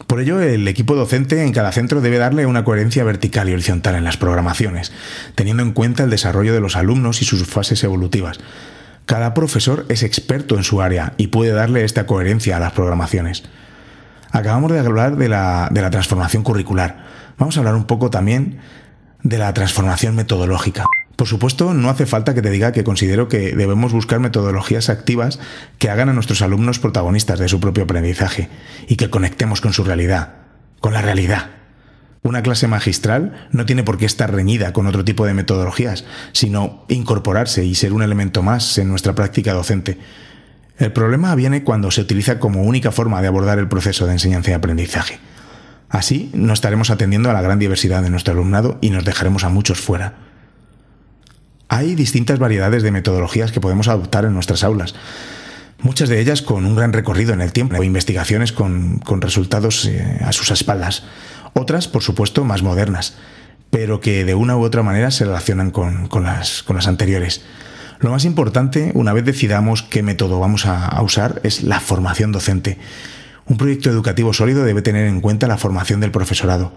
Por 0.08 0.22
ello, 0.22 0.40
el 0.40 0.68
equipo 0.68 0.96
docente 0.96 1.44
en 1.44 1.52
cada 1.52 1.72
centro 1.72 2.02
debe 2.02 2.20
darle 2.20 2.46
una 2.46 2.64
coherencia 2.64 3.04
vertical 3.04 3.50
y 3.50 3.54
horizontal 3.54 3.96
en 3.96 4.06
las 4.06 4.16
programaciones, 4.16 4.94
teniendo 5.36 5.62
en 5.64 5.74
cuenta 5.74 6.04
el 6.04 6.10
desarrollo 6.10 6.54
de 6.54 6.62
los 6.62 6.78
alumnos 6.78 7.22
y 7.22 7.26
sus 7.26 7.46
fases 7.46 7.84
evolutivas. 7.84 8.40
Cada 9.06 9.34
profesor 9.34 9.86
es 9.90 10.04
experto 10.04 10.56
en 10.56 10.64
su 10.64 10.82
área 10.82 11.14
y 11.18 11.28
puede 11.28 11.52
darle 11.52 11.84
esta 11.84 12.06
coherencia 12.06 12.58
a 12.58 12.60
las 12.60 12.74
programaciones. 12.74 13.44
Acabamos 14.32 14.72
de 14.72 14.80
hablar 14.80 15.18
de 15.18 15.28
la, 15.28 15.68
de 15.72 15.82
la 15.82 15.90
transformación 15.90 16.44
curricular. 16.44 17.06
Vamos 17.38 17.58
a 17.58 17.60
hablar 17.60 17.76
un 17.76 17.86
poco 17.86 18.10
también 18.10 18.60
de 19.24 19.38
la 19.38 19.54
transformación 19.54 20.16
metodológica. 20.16 20.86
Por 21.20 21.28
supuesto, 21.28 21.74
no 21.74 21.90
hace 21.90 22.06
falta 22.06 22.34
que 22.34 22.42
te 22.42 22.50
diga 22.50 22.72
que 22.72 22.86
considero 22.86 23.28
que 23.28 23.54
debemos 23.54 23.92
buscar 23.92 24.22
metodologías 24.22 24.88
activas 24.88 25.38
que 25.78 25.90
hagan 25.90 26.08
a 26.08 26.14
nuestros 26.14 26.42
alumnos 26.42 26.80
protagonistas 26.80 27.40
de 27.40 27.50
su 27.50 27.60
propio 27.60 27.84
aprendizaje 27.84 28.48
y 28.88 28.96
que 28.96 29.10
conectemos 29.10 29.60
con 29.60 29.74
su 29.74 29.84
realidad, 29.84 30.36
con 30.80 30.94
la 30.94 31.02
realidad. 31.02 31.50
Una 32.24 32.42
clase 32.42 32.70
magistral 32.70 33.50
no 33.52 33.66
tiene 33.66 33.84
por 33.84 33.98
qué 33.98 34.06
estar 34.06 34.34
reñida 34.34 34.72
con 34.72 34.88
otro 34.88 35.04
tipo 35.04 35.26
de 35.26 35.34
metodologías, 35.34 36.06
sino 36.32 36.86
incorporarse 36.88 37.66
y 37.66 37.76
ser 37.76 37.92
un 37.92 38.02
elemento 38.02 38.42
más 38.42 38.78
en 38.78 38.88
nuestra 38.88 39.14
práctica 39.14 39.52
docente. 39.52 39.98
El 40.78 40.94
problema 40.94 41.36
viene 41.36 41.66
cuando 41.66 41.92
se 41.92 42.00
utiliza 42.00 42.40
como 42.40 42.64
única 42.64 42.94
forma 42.94 43.22
de 43.22 43.28
abordar 43.28 43.60
el 43.60 43.68
proceso 43.68 44.06
de 44.06 44.14
enseñanza 44.14 44.52
y 44.52 44.54
aprendizaje. 44.54 45.20
Así 45.90 46.32
no 46.34 46.54
estaremos 46.54 46.92
atendiendo 46.92 47.30
a 47.30 47.34
la 47.34 47.42
gran 47.42 47.60
diversidad 47.60 48.04
de 48.04 48.10
nuestro 48.10 48.36
alumnado 48.36 48.78
y 48.80 48.92
nos 48.92 49.04
dejaremos 49.04 49.44
a 49.44 49.50
muchos 49.50 49.82
fuera. 49.82 50.29
Hay 51.70 51.94
distintas 51.94 52.40
variedades 52.40 52.82
de 52.82 52.92
metodologías 52.92 53.52
que 53.52 53.62
podemos 53.62 53.88
adoptar 53.88 54.26
en 54.26 54.34
nuestras 54.34 54.64
aulas, 54.64 54.96
muchas 55.82 56.10
de 56.10 56.20
ellas 56.20 56.42
con 56.42 56.66
un 56.66 56.76
gran 56.76 56.94
recorrido 56.94 57.32
en 57.32 57.42
el 57.42 57.54
tiempo, 57.54 57.78
o 57.78 57.84
investigaciones 57.84 58.52
con, 58.52 59.02
resultados 59.22 59.86
eh, 59.86 60.20
a 60.26 60.32
sus 60.32 60.50
espaldas. 60.50 61.04
Otras, 61.54 61.88
por 61.88 62.02
supuesto, 62.02 62.44
más 62.44 62.64
modernas, 62.64 63.14
pero 63.70 64.02
que 64.02 64.26
de 64.26 64.34
una 64.34 64.58
u 64.58 64.64
otra 64.64 64.82
manera 64.82 65.12
se 65.12 65.26
relacionan 65.26 65.70
con, 65.70 66.10
las, 66.24 66.64
con 66.64 66.76
las 66.76 66.88
anteriores. 66.88 67.44
Lo 68.00 68.10
más 68.10 68.26
importante, 68.26 68.92
una 68.96 69.14
vez 69.14 69.26
decidamos 69.26 69.84
qué 69.84 70.02
método 70.02 70.40
vamos 70.40 70.66
a, 70.66 71.00
usar, 71.04 71.40
es 71.44 71.62
la 71.62 71.80
formación 71.80 72.32
docente. 72.32 72.80
Un 73.46 73.58
proyecto 73.58 73.92
educativo 73.92 74.34
sólido 74.34 74.64
debe 74.64 74.82
tener 74.82 75.06
en 75.06 75.22
cuenta 75.22 75.48
la 75.48 75.58
formación 75.58 76.00
del 76.00 76.10
profesorado. 76.10 76.74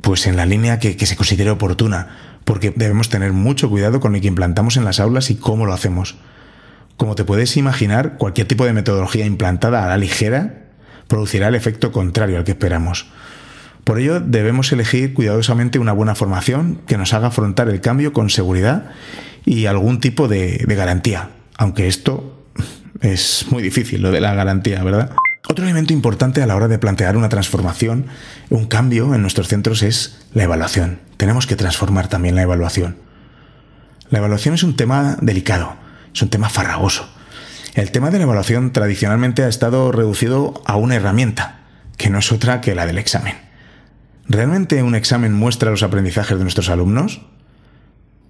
Pues 0.00 0.26
en 0.26 0.36
la 0.36 0.46
línea 0.46 0.78
que 0.78 1.06
se 1.06 1.16
considere 1.16 1.50
oportuna, 1.50 2.29
porque 2.44 2.72
debemos 2.74 3.08
tener 3.08 3.32
mucho 3.32 3.70
cuidado 3.70 4.00
con 4.00 4.12
lo 4.12 4.20
que 4.20 4.26
implantamos 4.26 4.76
en 4.76 4.84
las 4.84 5.00
aulas 5.00 5.30
y 5.30 5.36
cómo 5.36 5.66
lo 5.66 5.72
hacemos. 5.72 6.16
Como 6.96 7.14
te 7.14 7.24
puedes 7.24 7.56
imaginar, 7.56 8.18
cualquier 8.18 8.46
tipo 8.46 8.66
de 8.66 8.72
metodología 8.72 9.24
implantada 9.24 9.84
a 9.84 9.88
la 9.88 9.96
ligera 9.96 10.66
producirá 11.08 11.48
el 11.48 11.54
efecto 11.54 11.92
contrario 11.92 12.38
al 12.38 12.44
que 12.44 12.52
esperamos. 12.52 13.06
Por 13.84 13.98
ello, 13.98 14.20
debemos 14.20 14.70
elegir 14.72 15.14
cuidadosamente 15.14 15.78
una 15.78 15.92
buena 15.92 16.14
formación 16.14 16.80
que 16.86 16.98
nos 16.98 17.12
haga 17.14 17.28
afrontar 17.28 17.68
el 17.68 17.80
cambio 17.80 18.12
con 18.12 18.30
seguridad 18.30 18.90
y 19.44 19.66
algún 19.66 20.00
tipo 20.00 20.28
de, 20.28 20.64
garantía, 20.68 21.30
aunque 21.56 21.88
esto 21.88 22.44
es 23.00 23.46
muy 23.50 23.62
difícil, 23.62 24.02
lo 24.02 24.10
de 24.10 24.20
la 24.20 24.34
garantía, 24.34 24.82
¿verdad? 24.84 25.12
Otro 25.48 25.64
elemento 25.64 25.92
importante 25.92 26.42
a 26.42 26.46
la 26.46 26.54
hora 26.54 26.68
de 26.68 26.78
plantear 26.78 27.16
una 27.16 27.28
transformación, 27.28 28.06
un 28.50 28.66
cambio 28.66 29.14
en 29.14 29.22
nuestros 29.22 29.48
centros 29.48 29.82
es 29.82 30.18
la 30.32 30.44
evaluación. 30.44 31.00
Tenemos 31.16 31.46
que 31.46 31.56
transformar 31.56 32.08
también 32.08 32.36
la 32.36 32.42
evaluación. 32.42 32.96
La 34.10 34.18
evaluación 34.18 34.54
es 34.54 34.62
un 34.62 34.76
tema 34.76 35.16
delicado, 35.20 35.74
es 36.14 36.22
un 36.22 36.28
tema 36.28 36.48
farragoso. 36.48 37.08
El 37.74 37.90
tema 37.90 38.10
de 38.10 38.18
la 38.18 38.24
evaluación 38.24 38.72
tradicionalmente 38.72 39.42
ha 39.42 39.48
estado 39.48 39.92
reducido 39.92 40.62
a 40.66 40.76
una 40.76 40.96
herramienta, 40.96 41.60
que 41.96 42.10
no 42.10 42.18
es 42.18 42.32
otra 42.32 42.60
que 42.60 42.74
la 42.74 42.86
del 42.86 42.98
examen. 42.98 43.36
¿Realmente 44.28 44.82
un 44.82 44.94
examen 44.94 45.32
muestra 45.32 45.70
los 45.70 45.82
aprendizajes 45.82 46.36
de 46.36 46.44
nuestros 46.44 46.68
alumnos? 46.68 47.22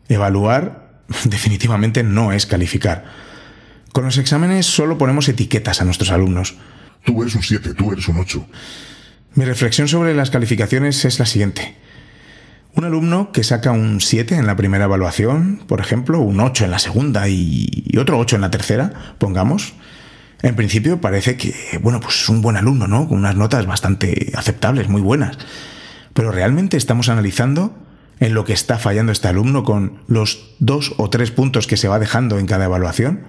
Evaluar 0.08 1.02
definitivamente 1.24 2.02
no 2.02 2.32
es 2.32 2.46
calificar. 2.46 3.04
Con 3.92 4.04
los 4.04 4.18
exámenes 4.18 4.66
solo 4.66 4.98
ponemos 4.98 5.28
etiquetas 5.28 5.80
a 5.80 5.84
nuestros 5.84 6.10
alumnos. 6.10 6.56
Tú 7.04 7.22
eres 7.22 7.34
un 7.34 7.42
7, 7.42 7.74
tú 7.74 7.92
eres 7.92 8.08
un 8.08 8.18
8. 8.18 8.46
Mi 9.34 9.44
reflexión 9.44 9.88
sobre 9.88 10.14
las 10.14 10.30
calificaciones 10.30 11.04
es 11.04 11.18
la 11.18 11.26
siguiente. 11.26 11.76
Un 12.74 12.84
alumno 12.84 13.32
que 13.32 13.42
saca 13.42 13.72
un 13.72 14.00
7 14.00 14.36
en 14.36 14.46
la 14.46 14.56
primera 14.56 14.84
evaluación, 14.84 15.62
por 15.66 15.80
ejemplo, 15.80 16.20
un 16.20 16.40
8 16.40 16.64
en 16.64 16.70
la 16.70 16.78
segunda 16.78 17.28
y 17.28 17.96
otro 17.98 18.18
8 18.18 18.36
en 18.36 18.42
la 18.42 18.50
tercera, 18.50 19.14
pongamos, 19.18 19.74
en 20.42 20.56
principio 20.56 21.00
parece 21.00 21.36
que, 21.36 21.54
bueno, 21.82 22.00
pues 22.00 22.22
es 22.22 22.28
un 22.28 22.40
buen 22.40 22.56
alumno, 22.56 22.86
¿no? 22.86 23.08
Con 23.08 23.18
unas 23.18 23.36
notas 23.36 23.66
bastante 23.66 24.32
aceptables, 24.34 24.88
muy 24.88 25.02
buenas. 25.02 25.36
Pero 26.14 26.32
realmente 26.32 26.76
estamos 26.76 27.08
analizando 27.08 27.76
en 28.20 28.34
lo 28.34 28.44
que 28.44 28.52
está 28.52 28.78
fallando 28.78 29.12
este 29.12 29.28
alumno 29.28 29.64
con 29.64 30.00
los 30.06 30.54
dos 30.58 30.94
o 30.96 31.10
tres 31.10 31.30
puntos 31.30 31.66
que 31.66 31.76
se 31.76 31.88
va 31.88 31.98
dejando 31.98 32.38
en 32.38 32.46
cada 32.46 32.66
evaluación? 32.66 33.20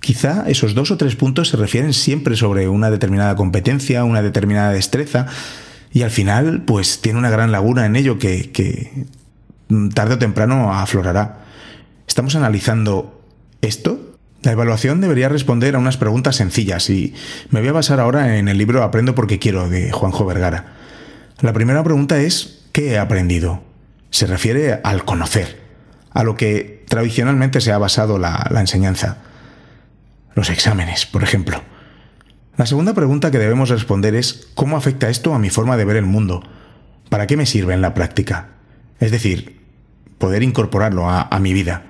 Quizá 0.00 0.44
esos 0.48 0.74
dos 0.74 0.90
o 0.90 0.96
tres 0.96 1.14
puntos 1.16 1.48
se 1.48 1.56
refieren 1.56 1.92
siempre 1.92 2.36
sobre 2.36 2.68
una 2.68 2.90
determinada 2.90 3.36
competencia, 3.36 4.04
una 4.04 4.22
determinada 4.22 4.72
destreza, 4.72 5.26
y 5.92 6.02
al 6.02 6.10
final, 6.10 6.62
pues 6.62 7.00
tiene 7.00 7.18
una 7.18 7.30
gran 7.30 7.52
laguna 7.52 7.84
en 7.86 7.96
ello 7.96 8.18
que, 8.18 8.50
que 8.52 9.06
tarde 9.94 10.14
o 10.14 10.18
temprano 10.18 10.72
aflorará. 10.72 11.44
¿Estamos 12.06 12.34
analizando 12.34 13.22
esto? 13.60 14.16
La 14.42 14.52
evaluación 14.52 15.00
debería 15.00 15.28
responder 15.28 15.74
a 15.74 15.78
unas 15.78 15.98
preguntas 15.98 16.36
sencillas 16.36 16.88
y 16.88 17.14
me 17.50 17.60
voy 17.60 17.68
a 17.68 17.72
basar 17.72 18.00
ahora 18.00 18.38
en 18.38 18.48
el 18.48 18.56
libro 18.56 18.82
Aprendo 18.82 19.14
porque 19.14 19.38
quiero 19.38 19.68
de 19.68 19.92
Juanjo 19.92 20.24
Vergara. 20.24 20.72
La 21.40 21.52
primera 21.52 21.84
pregunta 21.84 22.20
es 22.20 22.62
¿qué 22.72 22.92
he 22.92 22.98
aprendido? 22.98 23.62
se 24.10 24.26
refiere 24.26 24.80
al 24.82 25.04
conocer, 25.04 25.60
a 26.12 26.24
lo 26.24 26.36
que 26.36 26.84
tradicionalmente 26.88 27.60
se 27.60 27.72
ha 27.72 27.78
basado 27.78 28.18
la, 28.18 28.48
enseñanza. 28.56 29.18
Los 30.34 30.50
exámenes, 30.50 31.06
por 31.06 31.22
ejemplo. 31.22 31.62
La 32.56 32.66
segunda 32.66 32.94
pregunta 32.94 33.30
que 33.30 33.38
debemos 33.38 33.68
responder 33.68 34.14
es 34.14 34.48
¿cómo 34.54 34.76
afecta 34.76 35.08
esto 35.08 35.34
a 35.34 35.38
mi 35.38 35.50
forma 35.50 35.76
de 35.76 35.84
ver 35.84 35.96
el 35.96 36.06
mundo? 36.06 36.42
¿Para 37.08 37.26
qué 37.26 37.36
me 37.36 37.46
sirve 37.46 37.74
en 37.74 37.80
la 37.80 37.94
práctica? 37.94 38.48
Es 38.98 39.10
decir, 39.10 39.60
poder 40.18 40.42
incorporarlo 40.42 41.08
a, 41.08 41.38
mi 41.40 41.54
vida. 41.54 41.84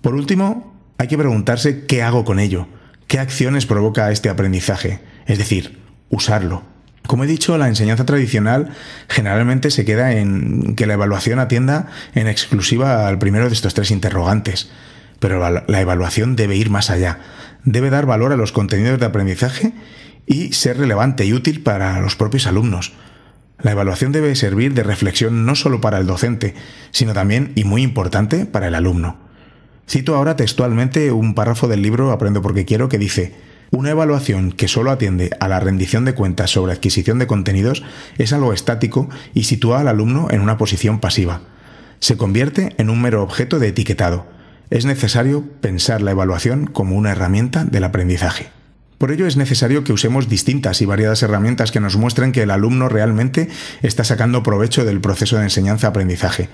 Por 0.00 0.14
último, 0.14 0.80
hay 0.96 1.08
que 1.08 1.18
preguntarse 1.18 1.86
qué 1.86 2.04
hago 2.04 2.24
con 2.24 2.38
ello, 2.38 2.68
qué 3.08 3.18
acciones 3.18 3.66
provoca 3.66 4.12
este 4.12 4.28
aprendizaje, 4.28 5.00
es 5.26 5.38
decir, 5.38 5.80
usarlo. 6.10 6.62
Como 7.08 7.24
he 7.24 7.26
dicho, 7.26 7.58
la 7.58 7.66
enseñanza 7.66 8.06
tradicional 8.06 8.70
generalmente 9.08 9.72
se 9.72 9.84
queda 9.84 10.12
en 10.12 10.76
que 10.76 10.86
la 10.86 10.94
evaluación 10.94 11.40
atienda 11.40 11.88
en 12.14 12.28
exclusiva 12.28 13.08
al 13.08 13.18
primero 13.18 13.48
de 13.48 13.54
estos 13.54 13.74
tres 13.74 13.90
interrogantes, 13.90 14.70
pero 15.18 15.38
la 15.40 15.80
evaluación 15.80 16.36
debe 16.36 16.56
ir 16.56 16.70
más 16.70 16.90
allá, 16.90 17.18
debe 17.64 17.90
dar 17.90 18.06
valor 18.06 18.32
a 18.32 18.36
los 18.36 18.52
contenidos 18.52 19.00
de 19.00 19.06
aprendizaje 19.06 19.72
y 20.26 20.52
ser 20.52 20.78
relevante 20.78 21.24
y 21.24 21.32
útil 21.32 21.62
para 21.62 22.00
los 22.00 22.16
propios 22.16 22.46
alumnos. 22.46 22.92
La 23.60 23.72
evaluación 23.72 24.12
debe 24.12 24.36
servir 24.36 24.74
de 24.74 24.84
reflexión 24.84 25.44
no 25.44 25.56
solo 25.56 25.80
para 25.80 25.98
el 25.98 26.06
docente, 26.06 26.54
sino 26.92 27.12
también, 27.12 27.52
y 27.56 27.64
muy 27.64 27.82
importante, 27.82 28.46
para 28.46 28.68
el 28.68 28.74
alumno. 28.76 29.18
Cito 29.88 30.14
ahora 30.14 30.36
textualmente 30.36 31.10
un 31.10 31.34
párrafo 31.34 31.66
del 31.66 31.82
libro 31.82 32.12
Aprendo 32.12 32.42
porque 32.42 32.64
quiero 32.64 32.88
que 32.88 32.98
dice, 32.98 33.34
una 33.70 33.90
evaluación 33.90 34.52
que 34.52 34.68
solo 34.68 34.90
atiende 34.90 35.30
a 35.40 35.48
la 35.48 35.60
rendición 35.60 36.04
de 36.04 36.14
cuentas 36.14 36.50
sobre 36.50 36.72
adquisición 36.72 37.18
de 37.18 37.26
contenidos 37.26 37.82
es 38.16 38.32
algo 38.32 38.52
estático 38.52 39.08
y 39.34 39.44
sitúa 39.44 39.80
al 39.80 39.88
alumno 39.88 40.28
en 40.30 40.40
una 40.40 40.56
posición 40.56 41.00
pasiva. 41.00 41.40
Se 42.00 42.16
convierte 42.16 42.74
en 42.78 42.90
un 42.90 43.02
mero 43.02 43.22
objeto 43.22 43.58
de 43.58 43.68
etiquetado. 43.68 44.26
Es 44.70 44.84
necesario 44.84 45.44
pensar 45.60 46.02
la 46.02 46.10
evaluación 46.10 46.66
como 46.66 46.96
una 46.96 47.12
herramienta 47.12 47.64
del 47.64 47.84
aprendizaje. 47.84 48.50
Por 48.98 49.12
ello 49.12 49.26
es 49.26 49.36
necesario 49.36 49.82
que 49.82 49.92
usemos 49.92 50.28
distintas 50.28 50.82
y 50.82 50.84
variadas 50.84 51.22
herramientas 51.22 51.70
que 51.70 51.80
nos 51.80 51.96
muestren 51.96 52.32
que 52.32 52.42
el 52.42 52.50
alumno 52.50 52.88
realmente 52.88 53.48
está 53.80 54.04
sacando 54.04 54.42
provecho 54.42 54.84
del 54.84 55.00
proceso 55.00 55.38
de 55.38 55.44
enseñanza-aprendizaje. 55.44 56.50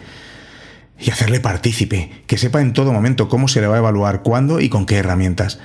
Y 1.01 1.11
hacerle 1.11 1.41
partícipe, 1.41 2.23
que 2.29 2.39
sepa 2.39 2.61
en 2.61 2.73
todo 2.73 2.93
momento 2.93 3.29
cómo 3.29 3.49
se 3.49 3.61
le 3.61 3.67
va 3.67 3.77
a 3.77 3.79
evaluar, 3.79 4.23
cuándo 4.23 4.61
y 4.61 4.69
con 4.69 4.87
qué 4.87 4.97
herramientas. 4.97 5.59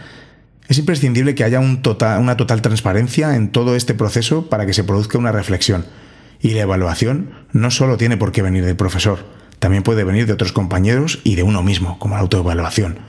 Es 0.68 0.80
imprescindible 0.80 1.36
que 1.36 1.44
haya 1.44 1.60
un 1.60 1.84
total, 1.84 2.20
una 2.20 2.38
total 2.38 2.64
transparencia 2.64 3.36
en 3.36 3.52
todo 3.52 3.76
este 3.76 3.94
proceso 3.94 4.50
para 4.50 4.66
que 4.66 4.74
se 4.74 4.84
produzca 4.84 5.20
una 5.20 5.32
reflexión. 5.32 5.86
Y 6.42 6.52
la 6.52 6.62
evaluación 6.62 7.32
no 7.52 7.70
solo 7.70 7.98
tiene 7.98 8.18
por 8.18 8.32
qué 8.32 8.42
venir 8.42 8.66
del 8.66 8.76
profesor, 8.76 9.20
también 9.60 9.84
puede 9.84 10.04
venir 10.04 10.26
de 10.26 10.34
otros 10.34 10.52
compañeros 10.52 11.20
y 11.24 11.36
de 11.36 11.44
uno 11.44 11.64
mismo, 11.64 12.00
como 12.00 12.16
la 12.16 12.22
autoevaluación. 12.22 13.00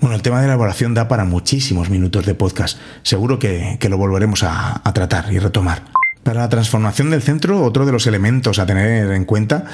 Bueno, 0.00 0.14
el 0.14 0.22
tema 0.22 0.40
de 0.40 0.46
la 0.46 0.54
evaluación 0.54 0.94
da 0.94 1.08
para 1.08 1.24
muchísimos 1.24 1.90
minutos 1.90 2.26
de 2.26 2.34
podcast. 2.34 2.78
Seguro 3.02 3.38
que, 3.38 3.78
lo 3.88 3.96
volveremos 3.96 4.42
a, 4.42 4.82
a 4.84 4.92
tratar 4.92 5.32
y 5.32 5.38
retomar. 5.38 5.84
Para 6.22 6.40
la 6.40 6.48
transformación 6.48 7.10
del 7.10 7.22
centro, 7.22 7.62
otro 7.62 7.86
de 7.86 7.92
los 7.92 8.06
elementos 8.06 8.58
a 8.58 8.66
tener 8.66 9.10
en 9.12 9.24
cuenta 9.24 9.64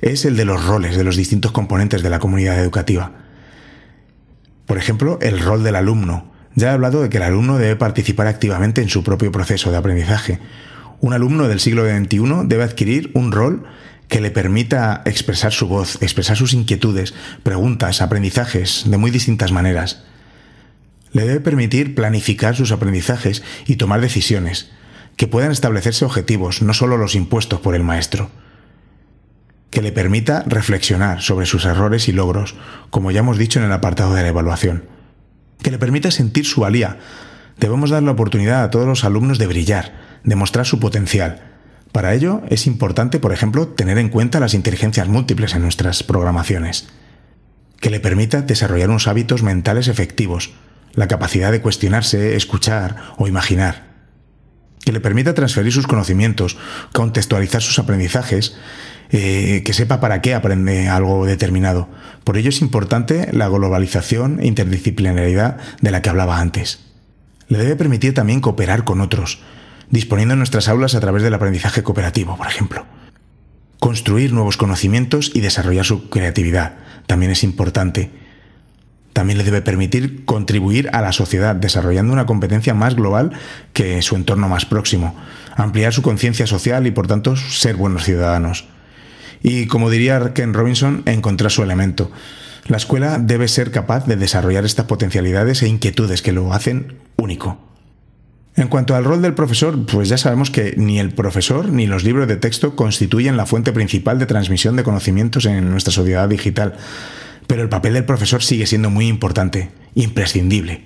es 0.00 0.24
el 0.24 0.36
de 0.36 0.44
los 0.44 0.64
roles 0.64 0.96
de 0.96 1.04
los 1.04 1.16
distintos 1.16 1.52
componentes 1.52 2.02
de 2.02 2.10
la 2.10 2.20
comunidad 2.20 2.58
educativa. 2.58 3.12
Por 4.66 4.78
ejemplo, 4.78 5.18
el 5.20 5.40
rol 5.40 5.62
del 5.62 5.76
alumno, 5.76 6.32
ya 6.54 6.70
he 6.70 6.72
hablado 6.72 7.02
de 7.02 7.08
que 7.10 7.18
el 7.18 7.22
alumno 7.24 7.58
debe 7.58 7.76
participar 7.76 8.28
activamente 8.28 8.80
en 8.80 8.88
su 8.88 9.04
propio 9.04 9.30
proceso 9.30 9.70
de 9.70 9.76
aprendizaje. 9.76 10.40
Un 11.00 11.12
alumno 11.12 11.48
del 11.48 11.60
siglo 11.60 11.84
XXI 11.84 12.46
debe 12.46 12.64
adquirir 12.64 13.10
un 13.14 13.30
rol 13.30 13.64
que 14.08 14.20
le 14.20 14.30
permita 14.30 15.02
expresar 15.04 15.52
su 15.52 15.68
voz, 15.68 16.00
expresar 16.02 16.36
sus 16.36 16.52
inquietudes, 16.52 17.14
preguntas, 17.42 18.00
aprendizajes 18.00 18.84
de 18.86 18.96
muy 18.96 19.10
distintas 19.10 19.52
maneras. 19.52 20.04
Le 21.12 21.26
debe 21.26 21.40
permitir 21.40 21.94
planificar 21.94 22.56
sus 22.56 22.72
aprendizajes 22.72 23.42
y 23.66 23.76
tomar 23.76 24.00
decisiones, 24.00 24.70
que 25.16 25.26
puedan 25.26 25.50
establecerse 25.50 26.04
objetivos, 26.04 26.62
no 26.62 26.74
solo 26.74 26.96
los 26.96 27.14
impuestos 27.14 27.60
por 27.60 27.74
el 27.74 27.82
maestro. 27.82 28.30
Que 29.70 29.82
le 29.82 29.92
permita 29.92 30.44
reflexionar 30.46 31.22
sobre 31.22 31.46
sus 31.46 31.64
errores 31.64 32.08
y 32.08 32.12
logros, 32.12 32.54
como 32.90 33.10
ya 33.10 33.20
hemos 33.20 33.38
dicho 33.38 33.58
en 33.58 33.64
el 33.64 33.72
apartado 33.72 34.14
de 34.14 34.22
la 34.22 34.28
evaluación 34.28 34.96
que 35.62 35.70
le 35.70 35.78
permita 35.78 36.10
sentir 36.10 36.46
su 36.46 36.60
valía. 36.60 36.98
Debemos 37.58 37.90
dar 37.90 38.02
la 38.02 38.12
oportunidad 38.12 38.62
a 38.62 38.70
todos 38.70 38.86
los 38.86 39.04
alumnos 39.04 39.38
de 39.38 39.46
brillar, 39.46 39.94
de 40.24 40.36
mostrar 40.36 40.66
su 40.66 40.78
potencial. 40.78 41.55
Para 41.96 42.12
ello 42.12 42.42
es 42.50 42.66
importante, 42.66 43.20
por 43.20 43.32
ejemplo, 43.32 43.68
tener 43.68 43.96
en 43.96 44.10
cuenta 44.10 44.38
las 44.38 44.52
inteligencias 44.52 45.08
múltiples 45.08 45.54
en 45.54 45.62
nuestras 45.62 46.02
programaciones, 46.02 46.88
que 47.80 47.88
le 47.88 48.00
permita 48.00 48.42
desarrollar 48.42 48.90
unos 48.90 49.08
hábitos 49.08 49.42
mentales 49.42 49.88
efectivos, 49.88 50.52
la 50.92 51.08
capacidad 51.08 51.50
de 51.50 51.62
cuestionarse, 51.62 52.36
escuchar 52.36 52.96
o 53.16 53.28
imaginar. 53.28 53.86
que 54.84 54.92
le 54.92 55.00
permita 55.00 55.32
transferir 55.32 55.72
sus 55.72 55.86
conocimientos, 55.86 56.58
contextualizar 56.92 57.62
sus 57.62 57.78
aprendizajes, 57.78 58.56
eh, 59.10 59.62
que 59.64 59.72
sepa 59.72 59.98
para 59.98 60.20
qué 60.20 60.34
aprende 60.34 60.88
algo 60.88 61.24
determinado. 61.24 61.88
Por 62.24 62.36
ello 62.36 62.50
es 62.50 62.60
importante 62.60 63.30
la 63.32 63.48
globalización 63.48 64.38
e 64.38 64.46
interdisciplinaridad 64.46 65.56
de 65.80 65.90
la 65.90 66.02
que 66.02 66.10
hablaba 66.10 66.40
antes. 66.40 66.80
Le 67.48 67.56
debe 67.56 67.74
permitir 67.74 68.12
también 68.12 68.40
cooperar 68.42 68.84
con 68.84 69.00
otros, 69.00 69.40
disponiendo 69.90 70.36
nuestras 70.36 70.68
aulas 70.68 70.94
a 70.94 71.00
través 71.00 71.22
del 71.22 71.34
aprendizaje 71.34 71.82
cooperativo, 71.82 72.36
por 72.36 72.46
ejemplo. 72.46 72.86
Construir 73.80 74.32
nuevos 74.32 74.56
conocimientos 74.56 75.30
y 75.34 75.40
desarrollar 75.40 75.84
su 75.84 76.08
creatividad 76.08 76.76
también 77.06 77.30
es 77.32 77.44
importante 77.44 78.10
también 79.16 79.38
le 79.38 79.44
debe 79.44 79.62
permitir 79.62 80.26
contribuir 80.26 80.90
a 80.92 81.00
la 81.00 81.10
sociedad, 81.10 81.56
desarrollando 81.56 82.12
una 82.12 82.26
competencia 82.26 82.74
más 82.74 82.94
global 82.94 83.32
que 83.72 84.02
su 84.02 84.14
entorno 84.14 84.46
más 84.46 84.66
próximo, 84.66 85.16
ampliar 85.54 85.94
su 85.94 86.02
conciencia 86.02 86.46
social 86.46 86.86
y, 86.86 86.90
por 86.90 87.06
tanto, 87.06 87.34
ser 87.34 87.76
buenos 87.76 88.04
ciudadanos. 88.04 88.66
Y, 89.42 89.68
como 89.68 89.88
diría 89.88 90.34
Ken 90.34 90.52
Robinson, 90.52 91.02
encontrar 91.06 91.50
su 91.50 91.62
elemento. 91.62 92.10
La 92.66 92.76
escuela 92.76 93.18
debe 93.18 93.48
ser 93.48 93.70
capaz 93.70 94.04
de 94.04 94.16
desarrollar 94.16 94.66
estas 94.66 94.84
potencialidades 94.84 95.62
e 95.62 95.68
inquietudes 95.68 96.20
que 96.20 96.32
lo 96.32 96.52
hacen 96.52 96.98
único. 97.16 97.58
En 98.56 98.68
cuanto 98.68 98.94
al 98.94 99.04
rol 99.04 99.20
del 99.20 99.34
profesor, 99.34 99.84
pues 99.84 100.08
ya 100.08 100.16
sabemos 100.16 100.50
que 100.50 100.74
ni 100.78 100.98
el 100.98 101.10
profesor 101.10 101.68
ni 101.68 101.86
los 101.86 102.04
libros 102.04 102.26
de 102.26 102.36
texto 102.36 102.74
constituyen 102.74 103.36
la 103.36 103.44
fuente 103.44 103.72
principal 103.72 104.18
de 104.18 104.26
transmisión 104.26 104.76
de 104.76 104.82
conocimientos 104.82 105.44
en 105.44 105.70
nuestra 105.70 105.92
sociedad 105.92 106.28
digital 106.28 106.74
pero 107.46 107.62
el 107.62 107.68
papel 107.68 107.94
del 107.94 108.04
profesor 108.04 108.42
sigue 108.42 108.66
siendo 108.66 108.90
muy 108.90 109.06
importante, 109.08 109.70
imprescindible. 109.94 110.84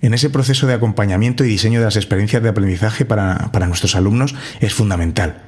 En 0.00 0.14
ese 0.14 0.30
proceso 0.30 0.66
de 0.66 0.74
acompañamiento 0.74 1.44
y 1.44 1.48
diseño 1.48 1.78
de 1.78 1.84
las 1.84 1.96
experiencias 1.96 2.42
de 2.42 2.48
aprendizaje 2.48 3.04
para, 3.04 3.50
nuestros 3.66 3.94
alumnos 3.94 4.34
es 4.60 4.74
fundamental. 4.74 5.42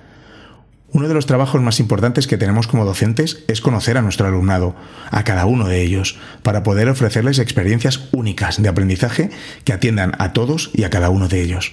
Uno 0.94 1.08
de 1.08 1.14
los 1.14 1.26
trabajos 1.26 1.60
más 1.60 1.80
importantes 1.80 2.28
que 2.28 2.38
tenemos 2.38 2.68
como 2.68 2.84
docentes 2.84 3.42
es 3.48 3.60
conocer 3.60 3.98
a 3.98 4.02
nuestro 4.02 4.28
alumnado, 4.28 4.76
a 5.10 5.24
cada 5.24 5.44
uno 5.44 5.66
de 5.66 5.82
ellos, 5.82 6.16
para 6.44 6.62
poder 6.62 6.88
ofrecerles 6.88 7.40
experiencias 7.40 8.08
únicas 8.12 8.62
de 8.62 8.68
aprendizaje 8.68 9.30
que 9.64 9.72
atiendan 9.72 10.12
a 10.18 10.32
todos 10.32 10.70
y 10.72 10.84
a 10.84 10.90
cada 10.90 11.10
uno 11.10 11.26
de 11.26 11.42
ellos. 11.42 11.72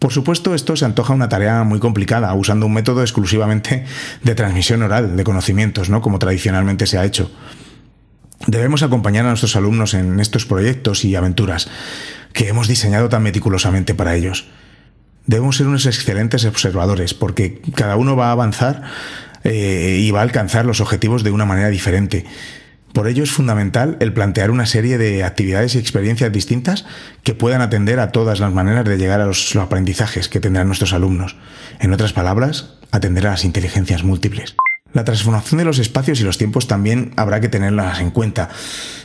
Por 0.00 0.12
supuesto, 0.12 0.52
esto 0.56 0.74
se 0.74 0.84
antoja 0.84 1.14
una 1.14 1.28
tarea 1.28 1.62
muy 1.62 1.78
complicada, 1.78 2.34
usando 2.34 2.66
un 2.66 2.74
método 2.74 3.02
exclusivamente 3.02 3.84
de 4.24 4.34
transmisión 4.34 4.82
oral 4.82 5.16
de 5.16 5.22
conocimientos, 5.22 5.88
¿no? 5.88 6.02
como 6.02 6.18
tradicionalmente 6.18 6.88
se 6.88 6.98
ha 6.98 7.04
hecho. 7.04 7.30
Debemos 8.48 8.82
acompañar 8.82 9.26
a 9.26 9.28
nuestros 9.28 9.54
alumnos 9.54 9.94
en 9.94 10.18
estos 10.18 10.44
proyectos 10.44 11.04
y 11.04 11.14
aventuras 11.14 11.68
que 12.32 12.48
hemos 12.48 12.66
diseñado 12.66 13.08
tan 13.08 13.22
meticulosamente 13.22 13.94
para 13.94 14.16
ellos. 14.16 14.48
Debemos 15.26 15.56
ser 15.56 15.66
unos 15.66 15.86
excelentes 15.86 16.44
observadores 16.44 17.14
porque 17.14 17.60
cada 17.74 17.96
uno 17.96 18.16
va 18.16 18.28
a 18.28 18.32
avanzar 18.32 18.82
eh, 19.44 19.98
y 20.00 20.10
va 20.10 20.20
a 20.20 20.22
alcanzar 20.22 20.66
los 20.66 20.80
objetivos 20.80 21.22
de 21.22 21.30
una 21.30 21.44
manera 21.44 21.68
diferente. 21.68 22.26
Por 22.92 23.06
ello 23.06 23.22
es 23.22 23.30
fundamental 23.30 23.96
el 24.00 24.12
plantear 24.12 24.50
una 24.50 24.66
serie 24.66 24.98
de 24.98 25.22
actividades 25.22 25.74
y 25.74 25.78
experiencias 25.78 26.32
distintas 26.32 26.86
que 27.22 27.34
puedan 27.34 27.60
atender 27.60 28.00
a 28.00 28.10
todas 28.10 28.40
las 28.40 28.52
maneras 28.52 28.84
de 28.84 28.98
llegar 28.98 29.20
a 29.20 29.26
los 29.26 29.54
aprendizajes 29.56 30.28
que 30.28 30.40
tendrán 30.40 30.66
nuestros 30.66 30.92
alumnos. 30.92 31.36
En 31.78 31.92
otras 31.92 32.12
palabras, 32.12 32.74
atender 32.90 33.28
a 33.28 33.30
las 33.30 33.44
inteligencias 33.44 34.02
múltiples. 34.02 34.56
La 34.92 35.04
transformación 35.04 35.58
de 35.58 35.64
los 35.64 35.78
espacios 35.78 36.20
y 36.20 36.24
los 36.24 36.36
tiempos 36.36 36.66
también 36.66 37.12
habrá 37.14 37.40
que 37.40 37.48
tenerlas 37.48 38.00
en 38.00 38.10
cuenta 38.10 38.48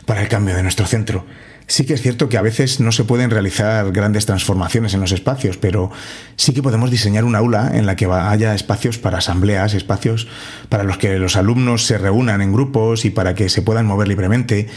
para 0.08 0.23
el 0.23 0.28
cambio 0.28 0.56
de 0.56 0.63
nuestro 0.63 0.88
centro. 0.88 1.28
Sí 1.67 1.86
que 1.86 1.95
es 1.95 2.01
cierto 2.01 2.30
que 2.30 2.38
a 2.38 2.43
veces 2.43 2.80
no 2.80 2.91
se 2.91 3.06
pueden 3.06 3.32
realizar 3.32 3.91
grandes 3.91 4.28
transformaciones 4.28 4.93
en 4.93 5.01
los 5.01 5.12
espacios, 5.12 5.58
pero 5.58 5.91
sí 6.36 6.54
que 6.54 6.62
podemos 6.62 6.91
diseñar 6.91 7.23
un 7.23 7.36
aula 7.36 7.71
en 7.73 7.88
la 7.88 7.95
que 7.95 8.06
haya 8.06 8.54
espacios 8.54 8.99
para 8.99 9.17
asambleas, 9.17 9.73
espacios 9.73 10.28
para 10.69 10.84
los 10.84 10.99
que 10.99 11.17
los 11.17 11.36
alumnos 11.36 11.84
se 11.86 11.97
reúnan 11.97 12.41
en 12.41 12.54
grupos 12.54 13.04
y 13.06 13.10
para 13.10 13.34
que 13.34 13.49
se 13.49 13.63
puedan 13.63 13.88
mover 13.88 14.08
libremente, 14.08 14.67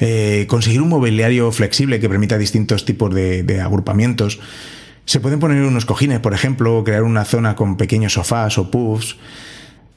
eh, 0.00 0.46
conseguir 0.48 0.82
un 0.82 0.88
mobiliario 0.88 1.52
flexible 1.52 2.00
que 2.00 2.08
permita 2.08 2.38
distintos 2.38 2.84
tipos 2.84 3.14
de, 3.14 3.60
agrupamientos. 3.62 4.40
Se 5.04 5.20
pueden 5.20 5.38
poner 5.38 5.62
unos 5.62 5.84
cojines, 5.84 6.18
por 6.18 6.34
ejemplo, 6.34 6.82
crear 6.84 7.04
una 7.04 7.24
zona 7.24 7.54
con 7.54 7.76
pequeños 7.76 8.14
sofás 8.14 8.58
o 8.58 8.68
puffs 8.68 9.16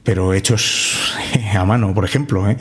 pero 0.05 0.33
hechos 0.33 1.13
a 1.53 1.65
mano, 1.65 1.93
por 1.93 2.05
ejemplo. 2.05 2.49
¿eh? 2.49 2.57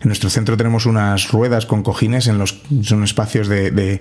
En 0.00 0.08
nuestro 0.08 0.30
centro 0.30 0.56
tenemos 0.56 0.86
unas 0.86 1.30
ruedas 1.30 1.66
con 1.66 1.84
cojines 1.84 2.26
en 2.26 2.38
los 2.38 2.60
son 2.82 3.04
espacios 3.04 3.46
de, 3.46 4.00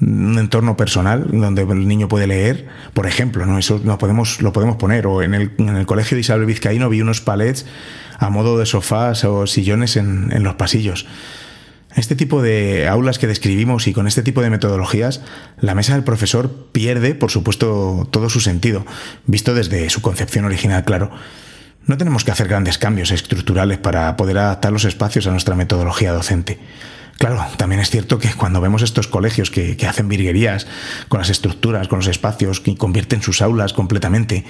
un 0.00 0.38
entorno 0.38 0.76
personal 0.76 1.26
donde 1.30 1.62
el 1.62 1.86
niño 1.86 2.08
puede 2.08 2.26
leer, 2.26 2.66
por 2.92 3.06
ejemplo, 3.06 3.46
¿no? 3.46 3.58
Eso 3.58 3.80
lo 3.82 3.96
podemos, 3.96 4.42
lo 4.42 4.52
podemos 4.52 4.76
poner. 4.76 5.06
O 5.06 5.22
en 5.22 5.34
el, 5.34 5.52
en 5.58 5.76
el 5.76 5.86
colegio 5.86 6.16
de 6.16 6.22
Isabel 6.22 6.44
Vizcaíno 6.46 6.90
vi 6.90 7.00
unos 7.00 7.20
palets 7.20 7.64
a 8.18 8.28
modo 8.28 8.58
de 8.58 8.66
sofás 8.66 9.24
o 9.24 9.46
sillones 9.46 9.96
en, 9.96 10.32
en 10.32 10.42
los 10.42 10.56
pasillos. 10.56 11.06
Este 11.94 12.14
tipo 12.14 12.42
de 12.42 12.88
aulas 12.88 13.18
que 13.18 13.26
describimos 13.26 13.86
y 13.86 13.94
con 13.94 14.06
este 14.06 14.22
tipo 14.22 14.42
de 14.42 14.50
metodologías, 14.50 15.22
la 15.58 15.74
mesa 15.74 15.94
del 15.94 16.04
profesor 16.04 16.68
pierde, 16.72 17.14
por 17.14 17.30
supuesto, 17.30 18.06
todo 18.10 18.28
su 18.28 18.40
sentido, 18.40 18.84
visto 19.24 19.54
desde 19.54 19.88
su 19.88 20.02
concepción 20.02 20.44
original, 20.44 20.84
claro. 20.84 21.10
No 21.86 21.96
tenemos 21.96 22.24
que 22.24 22.32
hacer 22.32 22.48
grandes 22.48 22.78
cambios 22.78 23.12
estructurales 23.12 23.78
para 23.78 24.16
poder 24.16 24.38
adaptar 24.38 24.72
los 24.72 24.84
espacios 24.84 25.28
a 25.28 25.30
nuestra 25.30 25.54
metodología 25.54 26.12
docente. 26.12 26.58
Claro, 27.16 27.46
también 27.56 27.80
es 27.80 27.90
cierto 27.90 28.18
que 28.18 28.34
cuando 28.34 28.60
vemos 28.60 28.82
estos 28.82 29.06
colegios 29.06 29.52
que, 29.52 29.76
hacen 29.88 30.08
virguerías 30.08 30.66
con 31.08 31.20
las 31.20 31.30
estructuras, 31.30 31.86
con 31.86 32.00
los 32.00 32.08
espacios, 32.08 32.60
que 32.60 32.76
convierten 32.76 33.22
sus 33.22 33.40
aulas 33.40 33.72
completamente, 33.72 34.44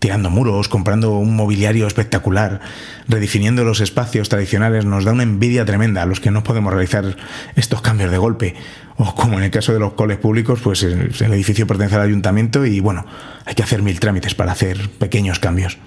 tirando 0.00 0.30
muros, 0.30 0.68
comprando 0.68 1.16
un 1.16 1.36
mobiliario 1.36 1.86
espectacular, 1.86 2.60
redefiniendo 3.06 3.62
los 3.62 3.80
espacios 3.80 4.28
tradicionales, 4.28 4.84
nos 4.84 5.04
da 5.04 5.12
una 5.12 5.22
envidia 5.22 5.64
tremenda 5.64 6.02
a 6.02 6.06
los 6.06 6.18
que 6.18 6.32
no 6.32 6.42
podemos 6.42 6.72
realizar 6.72 7.16
estos 7.54 7.82
cambios 7.82 8.10
de 8.10 8.18
golpe. 8.18 8.56
O 8.96 9.14
como 9.14 9.38
en 9.38 9.44
el 9.44 9.50
caso 9.52 9.72
de 9.72 9.78
los 9.78 9.92
coles 9.92 10.18
públicos, 10.18 10.58
pues 10.60 10.82
el 10.82 11.32
edificio 11.32 11.68
pertenece 11.68 11.94
al 11.94 12.02
ayuntamiento 12.02 12.66
y 12.66 12.80
bueno, 12.80 13.06
hay 13.46 13.54
que 13.54 13.62
hacer 13.62 13.80
mil 13.80 13.98
trámites 14.00 14.34
para 14.34 14.52
hacer 14.52 14.90
pequeños 14.98 15.38
cambios. 15.38 15.78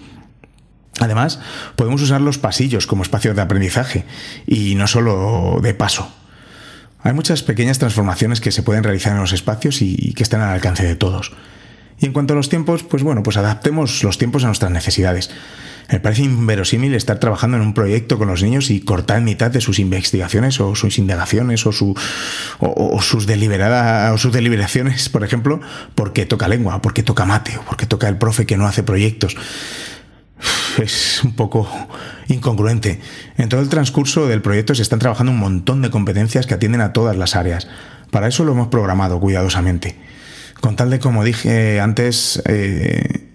Además, 1.00 1.40
podemos 1.76 2.02
usar 2.02 2.22
los 2.22 2.38
pasillos 2.38 2.88
como 2.88 3.04
espacios 3.04 3.36
de 3.36 3.42
aprendizaje 3.42 4.06
y 4.46 4.76
no 4.76 4.88
solo 4.88 5.60
de 5.62 5.74
paso. 5.74 6.12
Hay 7.02 7.14
muchas 7.14 7.44
pequeñas 7.44 7.80
transformaciones 7.80 8.40
que 8.40 8.52
se 8.52 8.64
pueden 8.64 8.84
realizar 8.84 9.14
en 9.14 9.20
los 9.20 9.34
espacios 9.34 9.82
y 9.82 10.14
que 10.14 10.24
están 10.24 10.42
al 10.42 10.50
alcance 10.50 10.86
de 10.86 10.96
todos. 10.96 11.34
Y 12.00 12.06
en 12.06 12.14
cuanto 12.14 12.34
a 12.34 12.38
los 12.38 12.50
tiempos, 12.50 12.84
pues 12.84 13.04
bueno, 13.04 13.24
pues 13.24 13.38
adaptemos 13.38 14.04
los 14.04 14.18
tiempos 14.18 14.44
a 14.44 14.48
nuestras 14.48 14.72
necesidades. 14.72 15.30
Me 15.92 16.00
parece 16.00 16.24
inverosímil 16.24 16.94
estar 16.96 17.20
trabajando 17.20 17.58
en 17.58 17.64
un 17.64 17.74
proyecto 17.74 18.18
con 18.18 18.28
los 18.28 18.42
niños 18.42 18.70
y 18.72 18.80
cortar 18.82 19.22
mitad 19.22 19.52
de 19.52 19.62
sus 19.62 19.80
investigaciones 19.80 20.60
o 20.60 20.76
sus 20.76 20.98
indagaciones 20.98 21.66
o, 21.66 21.72
su, 21.72 21.96
o, 22.60 23.02
sus, 23.02 23.26
deliberadas, 23.26 24.14
o 24.14 24.18
sus 24.18 24.32
deliberaciones, 24.32 25.10
por 25.10 25.24
ejemplo, 25.24 25.60
porque 25.96 26.26
toca 26.26 26.48
lengua, 26.48 26.82
porque 26.82 27.04
toca 27.04 27.26
mate 27.26 27.58
o 27.58 27.62
porque 27.62 27.86
toca 27.86 28.08
el 28.08 28.18
profe 28.18 28.46
que 28.46 28.58
no 28.58 28.66
hace 28.66 28.84
proyectos 28.84 29.36
es 30.82 31.24
un 31.24 31.34
poco 31.34 31.68
incongruente. 32.28 33.00
En 33.38 33.50
todo 33.50 33.62
el 33.62 33.70
transcurso 33.70 34.28
del 34.28 34.42
proyecto 34.42 34.76
se 34.76 34.82
están 34.82 35.00
trabajando 35.00 35.32
un 35.32 35.40
montón 35.40 35.82
de 35.82 35.90
competencias 35.90 36.46
que 36.46 36.54
atienden 36.54 36.82
a 36.82 36.94
todas 36.94 37.18
las 37.18 37.36
áreas. 37.36 37.68
Para 38.12 38.28
eso 38.28 38.44
lo 38.44 38.52
hemos 38.52 38.68
programado 38.68 39.20
cuidadosamente. 39.20 39.96
Con 40.62 40.76
tal 40.76 40.90
de, 40.90 41.00
como 41.00 41.24
dije 41.24 41.80
antes, 41.82 42.42
eh, 42.46 43.30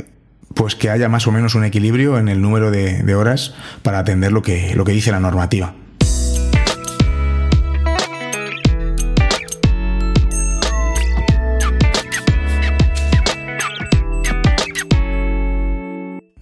pues 0.55 0.75
que 0.75 0.91
haya 0.91 1.09
más 1.09 1.27
o 1.27 1.33
menos 1.33 1.55
un 1.55 1.65
equilibrio 1.65 2.19
en 2.19 2.29
el 2.29 2.41
número 2.41 2.71
de, 2.71 3.03
de 3.03 3.15
horas 3.15 3.55
para 3.83 3.99
atender 3.99 4.33
lo 4.33 4.43
que, 4.43 4.75
lo 4.75 4.85
que 4.85 4.93
dice 4.93 5.11
la 5.11 5.21
normativa. 5.21 5.75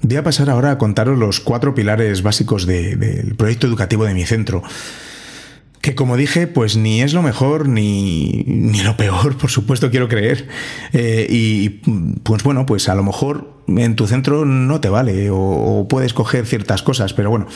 Voy 0.09 0.19
a 0.19 0.23
pasar 0.23 0.51
ahora 0.51 0.71
a 0.71 0.79
contaros 0.79 1.19
los 1.19 1.41
cuatro 1.41 1.75
pilares 1.75 2.23
básicos 2.23 2.65
del 2.65 3.35
proyecto 3.35 3.67
educativo 3.67 4.05
de 4.05 4.15
mi 4.15 4.25
centro. 4.25 4.63
Que 5.81 5.97
como 5.97 6.17
dije, 6.17 6.47
pues 6.47 6.77
ni 6.77 7.03
es 7.03 7.13
lo 7.13 7.23
mejor 7.23 7.69
ni, 7.69 8.45
ni 8.47 8.83
lo 8.83 8.97
peor, 8.97 9.37
por 9.37 9.51
supuesto, 9.51 9.91
quiero 9.91 10.09
creer. 10.09 10.47
Eh, 10.93 11.27
y 11.29 11.69
pues 12.23 12.45
bueno, 12.45 12.67
pues 12.67 12.89
a 12.89 12.95
lo 12.95 13.03
mejor 13.03 13.53
en 13.67 13.97
tu 13.97 14.07
centro 14.07 14.45
no 14.45 14.81
te 14.81 14.89
vale 14.89 15.29
o, 15.33 15.89
puedes 15.91 16.15
coger 16.15 16.47
ciertas 16.47 16.83
cosas, 16.83 17.13
pero 17.13 17.31
bueno, 17.31 17.49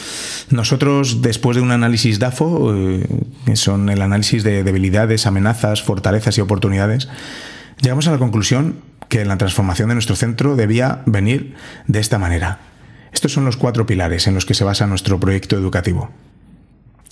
nosotros 0.50 1.22
después 1.22 1.56
de 1.56 1.62
un 1.62 1.70
análisis 1.70 2.18
DAFO, 2.18 2.74
eh, 2.74 3.06
que 3.46 3.54
son 3.54 3.90
el 3.90 4.02
análisis 4.02 4.42
de 4.42 4.64
debilidades, 4.64 5.24
amenazas, 5.24 5.84
fortalezas 5.84 6.36
y 6.36 6.40
oportunidades, 6.40 7.08
llegamos 7.80 8.08
a 8.08 8.10
la 8.10 8.18
conclusión 8.18 8.89
que 9.10 9.26
la 9.26 9.36
transformación 9.36 9.88
de 9.88 9.96
nuestro 9.96 10.16
centro 10.16 10.56
debía 10.56 11.02
venir 11.04 11.54
de 11.86 12.00
esta 12.00 12.18
manera. 12.18 12.60
Estos 13.12 13.32
son 13.32 13.44
los 13.44 13.58
cuatro 13.58 13.84
pilares 13.84 14.26
en 14.26 14.34
los 14.34 14.46
que 14.46 14.54
se 14.54 14.64
basa 14.64 14.86
nuestro 14.86 15.20
proyecto 15.20 15.56
educativo. 15.56 16.10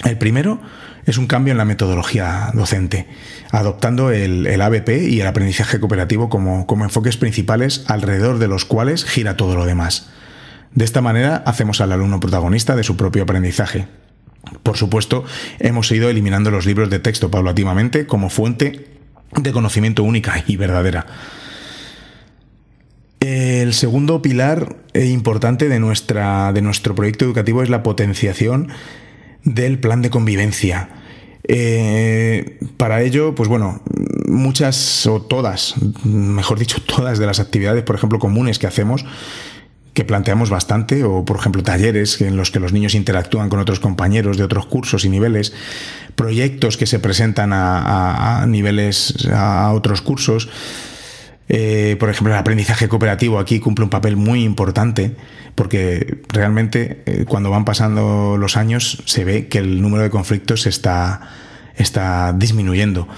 El 0.05 0.17
primero 0.17 0.61
es 1.07 1.19
un 1.19 1.27
cambio 1.27 1.53
en 1.53 1.59
la 1.59 1.65
metodología 1.65 2.51
docente, 2.55 3.09
adoptando 3.51 4.13
el, 4.13 4.61
ABP 4.61 5.09
y 5.09 5.21
el 5.21 5.27
aprendizaje 5.27 5.81
cooperativo 5.81 6.29
como, 6.29 6.67
como 6.67 6.85
enfoques 6.85 7.17
principales 7.17 7.85
alrededor 7.89 8.39
de 8.39 8.47
los 8.47 8.65
cuales 8.65 9.05
gira 9.05 9.37
todo 9.37 9.57
lo 9.57 9.67
demás. 9.67 10.09
De 10.73 10.85
esta 10.85 11.01
manera 11.01 11.43
hacemos 11.47 11.81
al 11.81 11.91
alumno 11.91 12.21
protagonista 12.21 12.77
de 12.77 12.85
su 12.85 12.97
propio 12.97 13.25
aprendizaje. 13.25 13.89
Por 14.63 14.77
supuesto, 14.77 15.25
hemos 15.59 15.91
ido 15.91 16.09
eliminando 16.09 16.53
los 16.53 16.65
libros 16.65 16.91
de 16.91 17.01
texto 17.01 17.31
paulativamente 17.31 18.07
como 18.07 18.31
fuente 18.31 18.87
de 19.35 19.53
conocimiento 19.53 20.05
única 20.05 20.45
y 20.47 20.57
verdadera. 20.57 21.07
El 23.21 23.75
segundo 23.75 24.23
pilar 24.23 24.77
importante 24.95 25.69
de, 25.69 25.81
nuestra, 25.81 26.53
de 26.53 26.63
nuestro 26.63 26.95
proyecto 26.95 27.25
educativo 27.25 27.63
es 27.63 27.69
la 27.69 27.83
potenciación 27.83 28.69
del 29.45 29.79
plan 29.79 30.03
de 30.03 30.11
convivencia. 30.11 30.89
Eh, 31.51 32.59
para 32.77 33.03
ello, 33.03 33.35
pues 33.35 33.49
bueno, 33.49 33.83
muchas 34.27 35.07
o 35.07 35.23
todas, 35.23 35.75
mejor 36.05 36.59
dicho, 36.59 36.83
todas 36.87 37.19
de 37.19 37.27
las 37.27 37.41
actividades, 37.41 37.83
por 37.83 37.97
ejemplo, 37.97 38.19
comunes 38.19 38.59
que 38.59 38.67
hacemos, 38.67 39.05
que 39.95 40.05
planteamos 40.05 40.51
bastante, 40.51 41.03
o 41.03 41.25
por 41.25 41.39
ejemplo 41.39 41.63
talleres 41.63 42.21
en 42.21 42.37
los 42.37 42.53
que 42.53 42.61
los 42.61 42.73
niños 42.73 42.95
interactúan 42.95 43.49
con 43.49 43.59
otros 43.59 43.81
compañeros 43.81 44.37
de 44.37 44.45
otros 44.45 44.67
cursos 44.67 45.05
y 45.05 45.09
niveles, 45.09 45.53
proyectos 46.15 46.77
que 46.77 46.87
se 46.87 47.01
presentan 47.01 47.51
a, 47.53 48.45
niveles, 48.47 49.27
a 49.33 49.73
otros 49.73 50.03
cursos. 50.03 50.49
Eh, 51.49 51.97
por 51.99 52.11
ejemplo, 52.11 52.33
el 52.35 52.39
aprendizaje 52.39 52.89
cooperativo 52.89 53.39
aquí 53.39 53.59
cumple 53.59 53.85
un 53.85 53.91
papel 53.91 54.17
muy 54.17 54.45
importante 54.45 55.13
porque 55.55 56.19
realmente 56.29 57.03
eh, 57.07 57.25
cuando 57.27 57.51
van 57.51 57.65
pasando 57.65 58.37
los 58.37 58.57
años 58.57 59.03
se 59.07 59.25
ve 59.25 59.49
que 59.49 59.59
el 59.59 59.81
número 59.81 60.03
de 60.03 60.11
conflictos 60.11 60.67
está, 60.67 61.31
está 61.77 62.35
disminuyendo. 62.35 63.09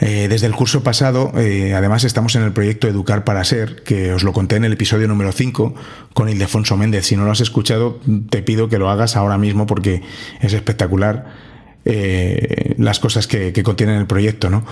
Eh, 0.00 0.26
desde 0.28 0.48
el 0.48 0.54
curso 0.54 0.82
pasado, 0.82 1.30
además, 1.32 2.02
estamos 2.02 2.34
en 2.34 2.42
el 2.42 2.52
proyecto 2.52 2.88
Educar 2.88 3.22
para 3.22 3.44
Ser, 3.44 3.84
que 3.84 4.12
os 4.12 4.24
lo 4.24 4.32
conté 4.32 4.56
en 4.56 4.64
el 4.64 4.72
episodio 4.72 5.06
número 5.06 5.30
5 5.30 5.74
con 6.12 6.28
Ildefonso 6.28 6.76
Méndez. 6.76 7.06
Si 7.06 7.16
no 7.16 7.24
lo 7.24 7.30
has 7.30 7.40
escuchado, 7.40 8.00
te 8.28 8.42
pido 8.42 8.68
que 8.68 8.78
lo 8.78 8.90
hagas 8.90 9.14
ahora 9.14 9.38
mismo 9.38 9.64
porque 9.64 10.02
es 10.40 10.54
espectacular 10.54 11.52
las 11.84 12.98
cosas 12.98 13.28
que, 13.28 13.52
que 13.52 13.62
contiene 13.62 13.96
el 13.96 14.06
proyecto, 14.06 14.50
¿no? 14.50 14.64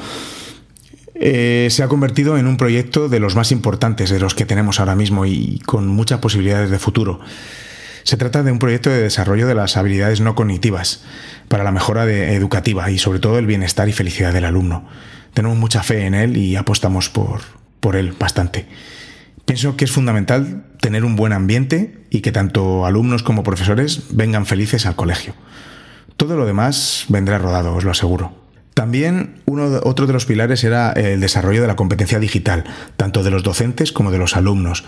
Eh, 1.22 1.68
se 1.70 1.82
ha 1.82 1.88
convertido 1.88 2.38
en 2.38 2.46
un 2.46 2.56
proyecto 2.56 3.10
de 3.10 3.20
los 3.20 3.36
más 3.36 3.52
importantes 3.52 4.08
de 4.08 4.18
los 4.18 4.34
que 4.34 4.46
tenemos 4.46 4.80
ahora 4.80 4.96
mismo 4.96 5.26
y 5.26 5.60
con 5.66 5.86
muchas 5.86 6.18
posibilidades 6.20 6.70
de 6.70 6.78
futuro. 6.78 7.20
Se 8.04 8.16
trata 8.16 8.42
de 8.42 8.50
un 8.50 8.58
proyecto 8.58 8.88
de 8.88 9.02
desarrollo 9.02 9.46
de 9.46 9.54
las 9.54 9.76
habilidades 9.76 10.22
no 10.22 10.34
cognitivas 10.34 11.02
para 11.48 11.62
la 11.62 11.72
mejora 11.72 12.10
educativa 12.10 12.90
y 12.90 12.98
sobre 12.98 13.18
todo 13.18 13.38
el 13.38 13.46
bienestar 13.46 13.86
y 13.90 13.92
felicidad 13.92 14.32
del 14.32 14.46
alumno. 14.46 14.88
Tenemos 15.34 15.58
mucha 15.58 15.82
fe 15.82 16.06
en 16.06 16.14
él 16.14 16.38
y 16.38 16.56
apostamos 16.56 17.10
por, 17.10 17.42
por 17.80 17.96
él 17.96 18.14
bastante. 18.18 18.66
Pienso 19.44 19.76
que 19.76 19.84
es 19.84 19.92
fundamental 19.92 20.64
tener 20.80 21.04
un 21.04 21.16
buen 21.16 21.34
ambiente 21.34 21.98
y 22.08 22.22
que 22.22 22.32
tanto 22.32 22.86
alumnos 22.86 23.22
como 23.22 23.42
profesores 23.42 24.04
vengan 24.10 24.46
felices 24.46 24.86
al 24.86 24.96
colegio. 24.96 25.34
Todo 26.16 26.36
lo 26.36 26.46
demás 26.46 27.04
vendrá 27.08 27.36
rodado, 27.36 27.74
os 27.74 27.84
lo 27.84 27.90
aseguro. 27.90 28.40
También 28.74 29.34
uno, 29.46 29.80
otro 29.84 30.06
de 30.06 30.12
los 30.12 30.26
pilares 30.26 30.64
era 30.64 30.92
el 30.92 31.20
desarrollo 31.20 31.60
de 31.60 31.66
la 31.66 31.76
competencia 31.76 32.18
digital, 32.18 32.64
tanto 32.96 33.22
de 33.22 33.30
los 33.30 33.42
docentes 33.42 33.92
como 33.92 34.10
de 34.10 34.18
los 34.18 34.36
alumnos. 34.36 34.84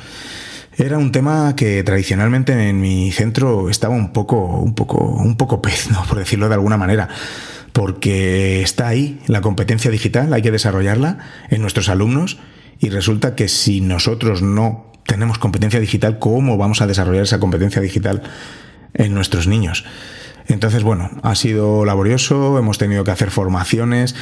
Era 0.76 0.96
un 0.96 1.12
tema 1.12 1.54
que 1.54 1.82
tradicionalmente 1.82 2.68
en 2.68 2.80
mi 2.80 3.12
centro 3.12 3.68
estaba 3.68 3.94
un 3.94 4.12
poco, 4.12 4.38
un 4.60 4.74
poco, 4.74 4.98
un 5.04 5.36
poco 5.36 5.60
pez, 5.60 5.90
¿no? 5.90 6.02
por 6.04 6.18
decirlo 6.18 6.48
de 6.48 6.54
alguna 6.54 6.78
manera, 6.78 7.08
porque 7.74 8.62
está 8.62 8.88
ahí 8.88 9.20
la 9.26 9.42
competencia 9.42 9.90
digital, 9.90 10.32
hay 10.32 10.40
que 10.40 10.50
desarrollarla 10.50 11.18
en 11.50 11.60
nuestros 11.60 11.90
alumnos 11.90 12.38
y 12.78 12.88
resulta 12.88 13.34
que 13.34 13.48
si 13.48 13.80
nosotros 13.82 14.40
no 14.40 14.92
tenemos 15.06 15.38
competencia 15.38 15.78
digital, 15.78 16.18
¿cómo 16.18 16.56
vamos 16.56 16.80
a 16.80 16.86
desarrollar 16.86 17.24
esa 17.24 17.38
competencia 17.38 17.82
digital 17.82 18.22
en 18.94 19.14
nuestros 19.14 19.46
niños? 19.46 19.84
Entonces, 20.48 20.82
bueno, 20.82 21.10
ha 21.22 21.34
sido 21.34 21.84
laborioso, 21.84 22.58
hemos 22.58 22.78
tenido 22.78 23.04
que 23.04 23.10
hacer 23.10 23.30
formaciones, 23.30 24.14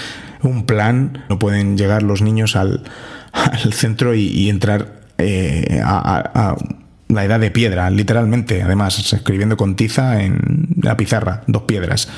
un 0.42 0.66
plan, 0.66 1.24
no 1.28 1.38
pueden 1.38 1.76
llegar 1.76 2.02
los 2.02 2.22
niños 2.22 2.56
al, 2.56 2.84
centro 3.72 4.14
y, 4.14 4.48
entrar 4.48 5.00
eh, 5.18 5.80
a, 5.84 6.56
la 7.08 7.24
edad 7.24 7.40
de 7.40 7.50
piedra, 7.50 7.90
literalmente, 7.90 8.62
además, 8.62 9.12
escribiendo 9.12 9.56
con 9.56 9.76
tiza 9.76 10.22
en 10.22 10.68
la 10.80 10.96
pizarra, 10.96 11.42
dos 11.46 11.62
piedras. 11.62 12.08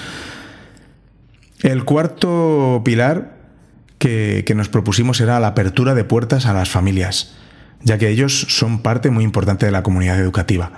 El 1.61 1.85
cuarto 1.85 2.83
pilar 2.85 3.41
que 3.99 4.53
nos 4.57 4.69
propusimos 4.69 5.21
era 5.21 5.39
la 5.39 5.47
apertura 5.47 5.95
de 5.95 6.03
puertas 6.03 6.47
a 6.47 6.53
las 6.53 6.69
familias, 6.69 7.35
ya 7.85 7.99
que 7.99 8.09
ellos 8.09 8.47
son 8.49 8.83
parte 8.83 9.11
muy 9.11 9.23
importante 9.23 9.65
de 9.65 9.73
la 9.73 9.85
comunidad 9.85 10.19
educativa. 10.19 10.73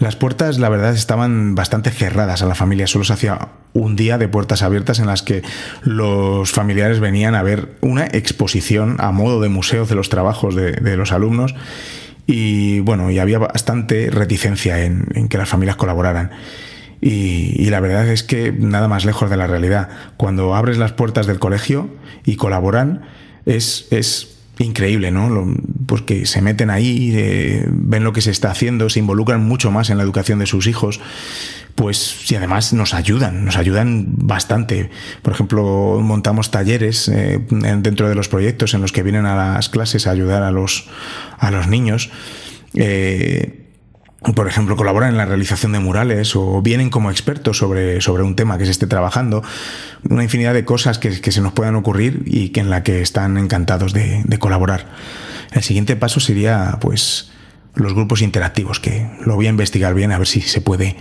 Las 0.00 0.16
puertas, 0.16 0.58
la 0.58 0.68
verdad, 0.68 0.92
estaban 0.92 1.54
bastante 1.54 1.90
cerradas 1.90 2.42
a 2.42 2.46
la 2.46 2.56
familia. 2.56 2.88
Solo 2.88 3.04
se 3.04 3.12
hacía 3.12 3.50
un 3.74 3.94
día 3.94 4.18
de 4.18 4.26
puertas 4.26 4.62
abiertas 4.62 4.98
en 4.98 5.06
las 5.06 5.22
que 5.22 5.42
los 5.82 6.50
familiares 6.50 6.98
venían 6.98 7.36
a 7.36 7.42
ver 7.44 7.76
una 7.80 8.06
exposición 8.06 8.96
a 8.98 9.12
modo 9.12 9.40
de 9.40 9.48
museo 9.48 9.86
de 9.86 9.94
los 9.94 10.08
trabajos 10.08 10.56
de, 10.56 10.96
los 10.96 11.12
alumnos. 11.12 11.54
Y 12.26 12.80
bueno, 12.80 13.10
y 13.10 13.20
había 13.20 13.38
bastante 13.38 14.10
reticencia 14.10 14.82
en, 14.82 15.28
que 15.28 15.38
las 15.38 15.48
familias 15.48 15.76
colaboraran. 15.76 16.32
Y, 17.00 17.68
la 17.70 17.80
verdad 17.80 18.08
es 18.08 18.22
que 18.22 18.50
nada 18.50 18.88
más 18.88 19.04
lejos 19.04 19.30
de 19.30 19.36
la 19.36 19.46
realidad. 19.46 19.90
Cuando 20.16 20.56
abres 20.56 20.78
las 20.78 20.92
puertas 20.92 21.26
del 21.26 21.38
colegio 21.38 21.88
y 22.24 22.36
colaboran, 22.36 23.02
es, 23.46 23.86
es 23.90 24.33
increíble, 24.58 25.10
¿no? 25.10 25.54
Porque 25.86 26.26
se 26.26 26.40
meten 26.40 26.70
ahí, 26.70 27.12
eh, 27.14 27.64
ven 27.68 28.04
lo 28.04 28.12
que 28.12 28.20
se 28.20 28.30
está 28.30 28.50
haciendo, 28.50 28.88
se 28.88 29.00
involucran 29.00 29.44
mucho 29.44 29.70
más 29.70 29.90
en 29.90 29.98
la 29.98 30.04
educación 30.04 30.38
de 30.38 30.46
sus 30.46 30.66
hijos, 30.66 31.00
pues 31.74 32.30
y 32.30 32.36
además 32.36 32.72
nos 32.72 32.94
ayudan, 32.94 33.44
nos 33.44 33.56
ayudan 33.56 34.06
bastante. 34.08 34.90
Por 35.22 35.32
ejemplo, 35.32 35.98
montamos 36.00 36.50
talleres 36.50 37.08
eh, 37.08 37.40
dentro 37.50 38.08
de 38.08 38.14
los 38.14 38.28
proyectos 38.28 38.74
en 38.74 38.80
los 38.80 38.92
que 38.92 39.02
vienen 39.02 39.26
a 39.26 39.54
las 39.54 39.68
clases 39.68 40.06
a 40.06 40.12
ayudar 40.12 40.42
a 40.42 40.50
los, 40.50 40.88
a 41.38 41.50
los 41.50 41.66
niños. 41.66 42.10
Eh, 42.74 43.63
por 44.32 44.48
ejemplo, 44.48 44.76
colaboran 44.76 45.10
en 45.10 45.16
la 45.18 45.26
realización 45.26 45.72
de 45.72 45.80
murales 45.80 46.34
o 46.34 46.62
vienen 46.62 46.88
como 46.88 47.10
expertos 47.10 47.58
sobre, 47.58 48.00
sobre 48.00 48.22
un 48.22 48.36
tema 48.36 48.56
que 48.56 48.64
se 48.64 48.70
esté 48.70 48.86
trabajando. 48.86 49.42
Una 50.08 50.22
infinidad 50.22 50.54
de 50.54 50.64
cosas 50.64 50.98
que, 50.98 51.12
se 51.12 51.40
nos 51.42 51.52
puedan 51.52 51.76
ocurrir 51.76 52.22
y 52.24 52.48
que 52.48 52.60
en 52.60 52.70
la 52.70 52.82
que 52.82 53.02
están 53.02 53.36
encantados 53.36 53.92
de, 53.92 54.24
colaborar. 54.38 54.86
El 55.52 55.62
siguiente 55.62 55.94
paso 55.96 56.20
sería, 56.20 56.78
pues, 56.80 57.32
los 57.74 57.94
grupos 57.94 58.22
interactivos, 58.22 58.80
que 58.80 59.10
lo 59.24 59.34
voy 59.34 59.46
a 59.46 59.50
investigar 59.50 59.94
bien 59.94 60.10
a 60.12 60.18
ver 60.18 60.26
si 60.26 60.40
se 60.40 60.60
puede, 60.60 60.96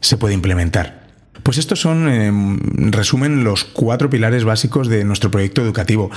se 0.00 0.16
puede 0.16 0.34
implementar. 0.34 1.08
Pues 1.44 1.56
estos 1.56 1.80
son, 1.80 2.08
en 2.08 2.92
resumen, 2.92 3.44
los 3.44 3.64
cuatro 3.64 4.10
pilares 4.10 4.44
básicos 4.44 4.88
de 4.88 5.04
nuestro 5.04 5.30
proyecto 5.30 5.62
educativo. 5.62 6.10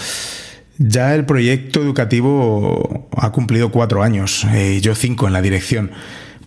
Ya 0.77 1.13
el 1.13 1.25
proyecto 1.25 1.81
educativo 1.81 3.09
ha 3.15 3.31
cumplido 3.31 3.71
cuatro 3.71 4.01
años, 4.01 4.45
eh, 4.53 4.79
yo 4.81 4.95
cinco 4.95 5.27
en 5.27 5.33
la 5.33 5.41
dirección 5.41 5.91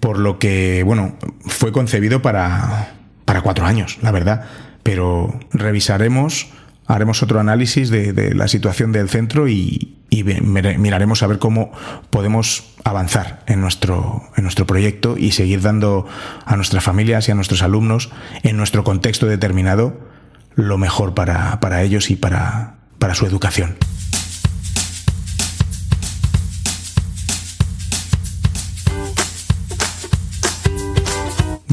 por 0.01 0.19
lo 0.19 0.39
que, 0.39 0.83
bueno, 0.85 1.17
fue 1.47 1.73
concebido 1.73 2.23
para, 2.23 2.95
para 3.25 3.43
cuatro 3.43 3.67
años, 3.67 3.99
la 4.03 4.11
verdad, 4.11 4.45
pero 4.83 5.39
revisaremos, 5.53 6.49
haremos 6.87 7.23
otro 7.23 7.41
análisis 7.41 7.91
de, 7.91 8.35
la 8.35 8.49
situación 8.49 8.93
del 8.93 9.09
centro 9.09 9.49
y, 9.49 9.93
miraremos 10.09 11.23
a 11.23 11.27
ver 11.27 11.39
cómo 11.39 11.73
podemos 12.09 12.73
avanzar 12.85 13.43
en 13.47 13.61
nuestro, 13.61 14.23
en 14.37 14.45
nuestro 14.45 14.67
proyecto 14.67 15.17
y 15.19 15.33
seguir 15.33 15.61
dando 15.61 16.07
a 16.47 16.57
nuestras 16.57 16.85
familias 16.85 17.29
y 17.29 17.33
a 17.33 17.35
nuestros 17.35 17.62
alumnos, 17.62 18.11
en 18.43 18.57
nuestro 18.57 18.83
contexto 18.83 19.27
determinado, 19.27 20.09
lo 20.55 20.79
mejor 20.79 21.12
para, 21.12 21.61
para 21.61 21.83
ellos 21.83 22.11
y 22.11 22.17
para, 22.17 22.77
para 22.99 23.15
su 23.15 23.27
educación. 23.27 23.77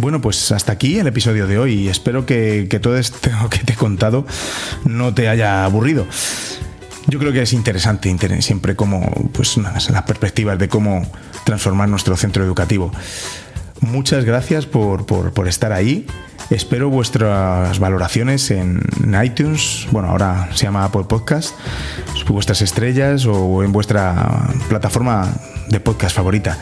Bueno, 0.03 0.19
pues 0.19 0.51
hasta 0.51 0.73
aquí 0.73 0.99
el 0.99 1.07
episodio 1.07 1.47
de 1.47 1.57
hoy. 1.57 1.87
Espero 1.87 2.25
que, 2.25 2.67
todo 2.81 2.97
esto 2.97 3.29
que 3.49 3.59
te 3.59 3.71
he 3.71 3.75
contado 3.77 4.25
no 4.83 5.13
te 5.13 5.29
haya 5.29 5.63
aburrido. 5.63 6.05
Yo 7.07 7.19
creo 7.19 7.31
que 7.31 7.41
es 7.41 7.53
interesante 7.53 8.13
siempre 8.41 8.75
como 8.75 9.09
pues 9.31 9.55
las 9.55 10.03
perspectivas 10.03 10.59
de 10.59 10.67
cómo 10.67 11.09
transformar 11.45 11.87
nuestro 11.87 12.17
centro 12.17 12.43
educativo. 12.43 12.91
Muchas 13.79 14.25
gracias 14.25 14.65
por, 14.65 15.05
estar 15.47 15.71
ahí. 15.71 16.05
Espero 16.49 16.89
vuestras 16.89 17.79
valoraciones 17.79 18.51
en 18.51 18.81
iTunes, 19.23 19.87
bueno, 19.91 20.09
ahora 20.09 20.49
se 20.53 20.65
llama 20.65 20.83
Apple 20.83 21.05
Podcast, 21.07 21.55
vuestras 22.27 22.61
estrellas 22.61 23.25
o 23.25 23.63
en 23.63 23.71
vuestra 23.71 24.49
plataforma 24.67 25.33
de 25.69 25.79
podcast 25.79 26.13
favorita. 26.13 26.57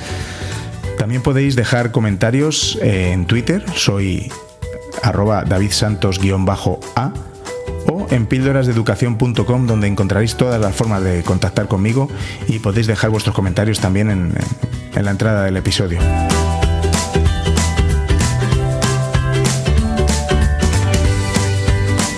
También 1.01 1.23
podéis 1.23 1.55
dejar 1.55 1.91
comentarios 1.91 2.77
en 2.79 3.25
Twitter, 3.25 3.65
soy 3.75 4.31
arroba 5.01 5.43
davidsantos-a 5.43 7.13
o 7.87 8.07
en 8.11 8.27
píldorasdeeducación.com 8.27 9.65
donde 9.65 9.87
encontraréis 9.87 10.35
todas 10.35 10.61
las 10.61 10.75
formas 10.75 11.03
de 11.03 11.23
contactar 11.23 11.67
conmigo 11.67 12.07
y 12.47 12.59
podéis 12.59 12.85
dejar 12.85 13.09
vuestros 13.09 13.35
comentarios 13.35 13.79
también 13.79 14.11
en, 14.11 14.31
en 14.93 15.03
la 15.03 15.09
entrada 15.09 15.43
del 15.43 15.57
episodio. 15.57 15.97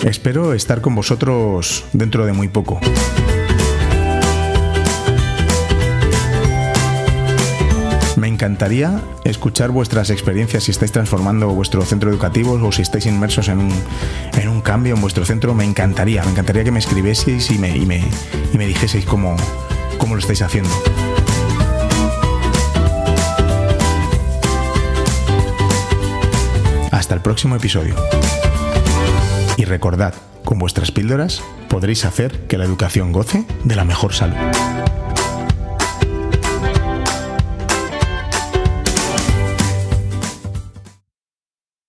Espero 0.03 0.53
estar 0.53 0.82
con 0.82 0.93
vosotros 0.93 1.86
dentro 1.93 2.26
de 2.26 2.34
muy 2.34 2.49
poco. 2.49 2.82
Me 8.24 8.30
encantaría 8.30 9.01
escuchar 9.26 9.71
vuestras 9.71 10.09
experiencias 10.09 10.63
si 10.63 10.71
estáis 10.71 10.93
transformando 10.93 11.49
vuestro 11.49 11.82
centro 11.82 12.09
educativo 12.09 12.53
o 12.53 12.71
si 12.71 12.82
estáis 12.82 13.05
inmersos 13.05 13.49
en 13.49 13.59
un, 13.59 13.84
en 14.39 14.47
un 14.47 14.61
cambio 14.61 14.95
en 14.95 15.01
vuestro 15.01 15.26
centro. 15.26 15.53
Me 15.53 15.65
encantaría, 15.65 16.24
me 16.24 16.32
encantaría 16.32 16.63
que 16.63 16.71
me 16.71 16.80
escribieseis 16.80 17.51
y 17.51 17.57
me, 17.57 17.76
y 17.76 17.86
me, 17.86 18.01
y 18.53 18.57
me 18.57 18.65
dijeseis 18.65 19.03
cómo, 19.03 19.36
cómo 19.97 20.15
lo 20.15 20.21
estáis 20.21 20.41
haciendo. 20.41 20.69
Hasta 26.91 27.15
el 27.15 27.19
próximo 27.19 27.57
episodio. 27.57 27.95
Y 29.57 29.65
recordad, 29.65 30.13
con 30.45 30.59
vuestras 30.59 30.91
píldoras 30.91 31.43
podréis 31.67 32.05
hacer 32.05 32.47
que 32.47 32.57
la 32.57 32.63
educación 32.63 33.11
goce 33.11 33.43
de 33.65 33.76
la 33.76 33.84
mejor 33.84 34.13
salud. 34.13 34.38